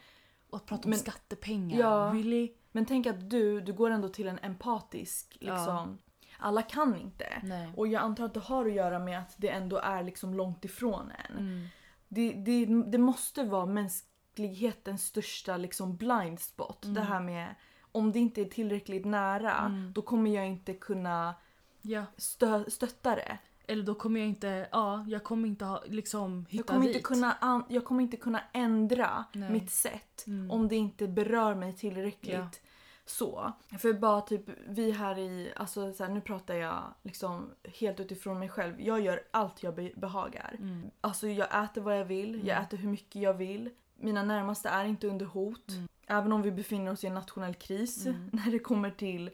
Och 0.50 0.56
att 0.56 0.66
prata 0.66 0.84
om 0.84 0.90
Men- 0.90 0.98
skattepengar. 0.98 1.78
Ja. 1.78 2.10
Really? 2.14 2.52
Men 2.74 2.86
tänk 2.86 3.06
att 3.06 3.30
du, 3.30 3.60
du 3.60 3.72
går 3.72 3.90
ändå 3.90 4.08
till 4.08 4.28
en 4.28 4.38
empatisk 4.42 5.36
Ja. 5.40 5.54
liksom. 5.56 5.98
Alla 6.38 6.62
kan 6.62 6.96
inte. 6.96 7.26
Nej. 7.42 7.72
Och 7.76 7.86
jag 7.88 8.02
antar 8.02 8.24
att 8.24 8.34
det 8.34 8.40
har 8.40 8.66
att 8.66 8.72
göra 8.72 8.98
med 8.98 9.18
att 9.18 9.34
det 9.36 9.48
ändå 9.48 9.76
är 9.76 10.02
liksom 10.02 10.34
långt 10.34 10.64
ifrån 10.64 11.12
en. 11.28 11.38
Mm. 11.38 11.66
Det, 12.08 12.32
det, 12.32 12.66
det 12.90 12.98
måste 12.98 13.42
vara 13.44 13.66
mänsklighetens 13.66 15.06
största 15.06 15.56
liksom 15.56 15.96
blind 15.96 16.40
spot. 16.40 16.84
Mm. 16.84 16.94
Det 16.94 17.00
här 17.00 17.20
med 17.20 17.54
om 17.92 18.12
det 18.12 18.18
inte 18.18 18.40
är 18.40 18.44
tillräckligt 18.44 19.04
nära 19.04 19.52
Mm. 19.58 19.92
då 19.92 20.02
kommer 20.02 20.30
jag 20.34 20.46
inte 20.46 20.74
kunna 20.74 21.34
Ja. 21.82 22.04
stö, 22.16 22.70
stötta 22.70 23.14
det. 23.14 23.38
Eller 23.66 23.82
då 23.84 23.94
kommer 23.94 24.20
jag 24.20 24.28
inte, 24.28 24.68
ja, 24.72 25.04
jag 25.08 25.24
kommer 25.24 25.48
inte 25.48 25.64
ha, 25.64 25.82
liksom 25.86 26.46
hitta 26.48 26.56
Jag 26.56 26.66
kommer, 26.66 26.86
dit. 26.86 26.96
inte 26.96 27.02
kunna, 27.08 27.32
an, 27.32 27.64
jag 27.68 27.84
kommer 27.84 28.02
inte 28.02 28.16
kunna 28.16 28.40
ändra 28.52 29.24
Nej. 29.32 29.50
mitt 29.50 29.70
sätt 29.70 30.24
Mm. 30.26 30.50
om 30.50 30.68
det 30.68 30.76
inte 30.76 31.08
berör 31.08 31.54
mig 31.54 31.72
tillräckligt. 31.76 32.34
Ja. 32.34 32.48
Så. 33.06 33.52
För 33.78 33.92
bara 33.92 34.20
typ 34.20 34.42
vi 34.68 34.90
här 34.90 35.18
i, 35.18 35.52
alltså 35.56 35.92
så 35.92 36.04
här, 36.04 36.10
nu 36.10 36.20
pratar 36.20 36.54
jag 36.54 36.82
liksom 37.02 37.50
helt 37.64 38.00
utifrån 38.00 38.38
mig 38.38 38.48
själv. 38.48 38.80
Jag 38.80 39.00
gör 39.00 39.22
allt 39.30 39.62
jag 39.62 39.74
be- 39.74 39.92
behagar. 39.96 40.56
Mm. 40.58 40.90
Alltså 41.00 41.28
jag 41.28 41.64
äter 41.64 41.80
vad 41.82 41.98
jag 42.00 42.04
vill, 42.04 42.34
jag 42.34 42.56
Mm. 42.56 42.62
äter 42.64 42.76
hur 42.78 42.88
mycket 42.88 43.22
jag 43.22 43.34
vill. 43.34 43.70
Mina 43.96 44.22
närmaste 44.22 44.68
är 44.68 44.84
inte 44.84 45.06
under 45.08 45.26
hot. 45.26 45.68
Mm. 45.70 45.88
Även 46.06 46.32
om 46.32 46.42
vi 46.42 46.50
befinner 46.50 46.92
oss 46.92 47.04
i 47.04 47.06
en 47.06 47.14
nationell 47.14 47.54
kris 47.54 48.06
Mm. 48.06 48.28
när 48.32 48.50
det 48.52 48.58
kommer 48.58 48.90
till 48.90 49.30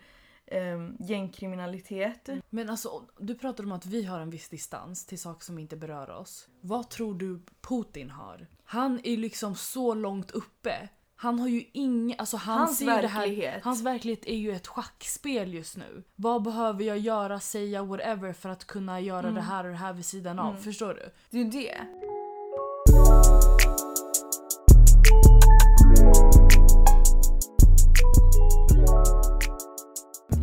um, 0.52 0.96
gängkriminalitet. 1.00 2.28
Men 2.50 2.70
alltså, 2.70 3.02
du 3.18 3.34
pratade 3.34 3.66
om 3.66 3.72
att 3.72 3.86
vi 3.86 4.04
har 4.04 4.20
en 4.20 4.30
viss 4.30 4.48
distans 4.48 5.06
till 5.06 5.18
saker 5.18 5.44
som 5.44 5.58
inte 5.58 5.76
berör 5.76 6.10
oss. 6.10 6.48
Vad 6.60 6.90
tror 6.90 7.14
du 7.14 7.40
Putin 7.60 8.10
har? 8.10 8.46
Han 8.64 9.00
är 9.04 9.16
liksom 9.16 9.54
så 9.54 9.94
långt 9.94 10.30
uppe. 10.30 10.88
Han 11.22 11.38
har 11.38 11.48
ju 11.48 11.64
inget, 11.72 12.20
alltså 12.20 12.36
han 12.36 12.58
Hans 12.58 12.78
det 12.78 12.84
här, 12.90 13.02
verklighet. 13.02 13.64
hans 13.64 13.82
verklighet 13.82 14.26
är 14.26 14.36
ju 14.36 14.52
ett 14.52 14.66
schackspel 14.66 15.54
just 15.54 15.76
nu. 15.76 16.02
Vad 16.16 16.42
behöver 16.42 16.84
jag 16.84 16.98
göra, 16.98 17.40
säga, 17.40 17.82
whatever 17.82 18.32
för 18.32 18.48
att 18.48 18.64
kunna 18.66 19.00
göra 19.00 19.18
Mm. 19.20 19.34
det 19.34 19.40
här 19.40 19.64
och 19.64 19.70
det 19.70 19.76
här 19.76 19.92
vid 19.92 20.04
sidan 20.04 20.38
av? 20.38 20.50
Mm. 20.50 20.62
Förstår 20.62 20.94
du? 20.94 21.10
Det 21.30 21.38
är 21.40 21.44
ju 21.44 21.50
det. 21.50 21.80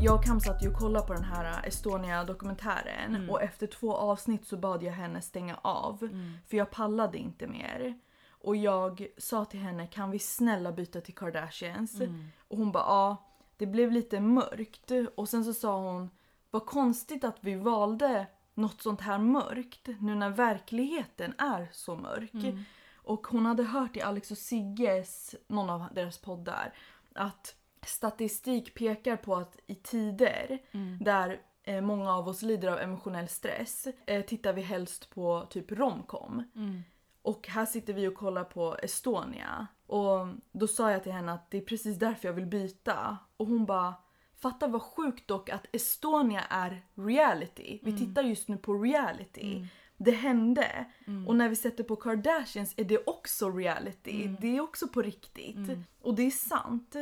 Jag 0.02 0.16
och 0.16 0.24
Kam 0.24 0.40
satt 0.40 0.64
ju 0.64 0.70
och 0.70 0.76
kollade 0.80 1.08
på 1.08 1.14
den 1.14 1.24
här 1.24 1.68
Estonia-dokumentären 1.68 3.16
Mm. 3.16 3.30
och 3.30 3.42
efter 3.42 3.68
två 3.68 3.96
avsnitt 3.96 4.46
så 4.46 4.58
bad 4.58 4.84
jag 4.84 4.94
henne 4.94 5.22
stänga 5.22 5.56
av 5.62 6.04
Mm. 6.04 6.34
för 6.50 6.58
jag 6.58 6.72
pallade 6.72 7.18
inte 7.18 7.48
mer. 7.48 8.00
Och 8.48 8.56
jag 8.56 9.08
sa 9.18 9.46
till 9.46 9.60
henne 9.60 9.88
kan 9.88 10.12
vi 10.12 10.20
snälla 10.20 10.72
byta 10.72 11.02
till 11.02 11.16
Kardashians? 11.16 12.02
Mm. 12.02 12.28
Och 12.48 12.58
hon 12.58 12.72
bara 12.72 12.84
ja, 12.84 13.26
det 13.58 13.66
blev 13.66 13.92
lite 13.92 14.20
mörkt. 14.20 14.92
Och 15.16 15.30
sen 15.30 15.46
så 15.46 15.54
sa 15.54 15.82
hon 15.82 16.10
vad 16.52 16.66
konstigt 16.66 17.24
att 17.24 17.38
vi 17.42 17.56
valde 17.56 18.28
något 18.54 18.82
sånt 18.82 19.02
här 19.02 19.18
mörkt 19.18 19.88
nu 20.00 20.16
när 20.16 20.30
verkligheten 20.30 21.34
är 21.38 21.70
så 21.72 21.96
mörk. 21.96 22.34
Mm. 22.34 22.64
Och 22.96 23.28
hon 23.28 23.46
hade 23.46 23.64
hört 23.64 23.98
i 23.98 24.02
Alex 24.02 24.32
och 24.32 24.38
Sigges, 24.38 25.36
någon 25.48 25.70
av 25.70 25.86
deras 25.94 26.18
poddar, 26.18 26.74
att 27.16 27.56
statistik 27.86 28.74
pekar 28.74 29.16
på 29.16 29.36
att 29.36 29.60
i 29.68 29.76
tider 29.76 30.60
Mm. 30.72 30.98
där 31.02 31.42
eh, 31.64 31.82
många 31.82 32.14
av 32.14 32.28
oss 32.28 32.42
lider 32.42 32.68
av 32.68 32.80
emotionell 32.80 33.28
stress 33.28 33.88
eh, 34.06 34.26
tittar 34.26 34.54
vi 34.54 34.62
helst 34.62 35.10
på 35.10 35.48
typ 35.50 35.72
romcom. 35.72 36.44
Mm. 36.56 36.84
Och 37.28 37.48
här 37.48 37.66
sitter 37.66 37.94
vi 37.94 38.08
och 38.08 38.16
kollar 38.16 38.44
på 38.44 38.76
Estonia. 38.84 39.68
Och 39.88 40.28
då 40.52 40.68
sa 40.68 40.92
jag 40.92 41.04
till 41.04 41.12
henne 41.12 41.32
att 41.34 41.52
det 41.52 41.58
är 41.58 41.62
precis 41.62 41.98
därför 42.00 42.28
jag 42.28 42.34
vill 42.34 42.46
byta. 42.46 43.18
Och 43.38 43.48
hon 43.48 43.66
bara 43.66 43.94
Fatta 44.42 44.68
vad 44.68 44.82
sjukt 44.82 45.28
dock 45.28 45.50
att 45.50 45.66
Estonia 45.72 46.42
är 46.50 46.86
reality. 46.96 47.80
Vi 47.84 47.92
Mm. 47.92 48.06
tittar 48.06 48.22
just 48.24 48.48
nu 48.48 48.58
på 48.58 48.74
reality. 48.74 49.56
Mm. 49.56 49.68
Det 49.98 50.12
hände. 50.12 50.86
Mm. 51.08 51.28
Och 51.28 51.36
när 51.36 51.50
vi 51.50 51.56
sätter 51.56 51.84
på 51.84 51.96
Kardashians 51.96 52.74
är 52.78 52.84
det 52.84 53.04
också 53.08 53.50
reality. 53.50 54.24
Mm. 54.24 54.38
Det 54.42 54.58
är 54.58 54.62
också 54.62 54.88
på 54.88 55.02
riktigt. 55.02 55.56
Mm. 55.56 55.84
Och 56.02 56.16
det 56.16 56.24
är 56.24 56.32
sant 56.32 56.96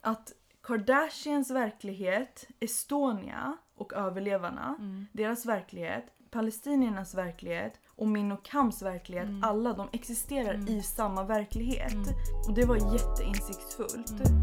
att 0.00 0.32
Kardashians 0.62 1.50
verklighet, 1.50 2.46
Estonia 2.60 3.56
och 3.74 3.92
överlevarna, 3.92 4.76
Mm. 4.78 5.06
deras 5.12 5.46
verklighet, 5.46 6.04
palestiniernas 6.30 7.14
verklighet 7.14 7.80
och 7.96 8.08
min 8.08 8.32
och 8.32 8.44
Kams 8.44 8.82
verklighet, 8.82 9.28
mm. 9.28 9.44
alla 9.44 9.72
de 9.72 9.88
existerar 9.92 10.54
mm. 10.54 10.68
i 10.68 10.82
samma 10.82 11.24
verklighet. 11.24 11.92
Mm. 11.92 12.14
Och 12.48 12.54
det 12.54 12.64
var 12.64 12.76
jätteinsiktsfullt. 12.76 14.10
Mm. 14.10 14.42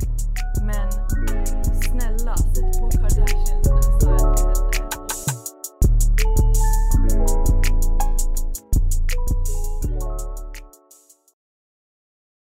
Men 0.66 0.92
snälla, 1.82 2.38
sätt 2.38 2.80
på 2.80 2.90
Kardashians 2.90 3.68
nu. 3.68 3.99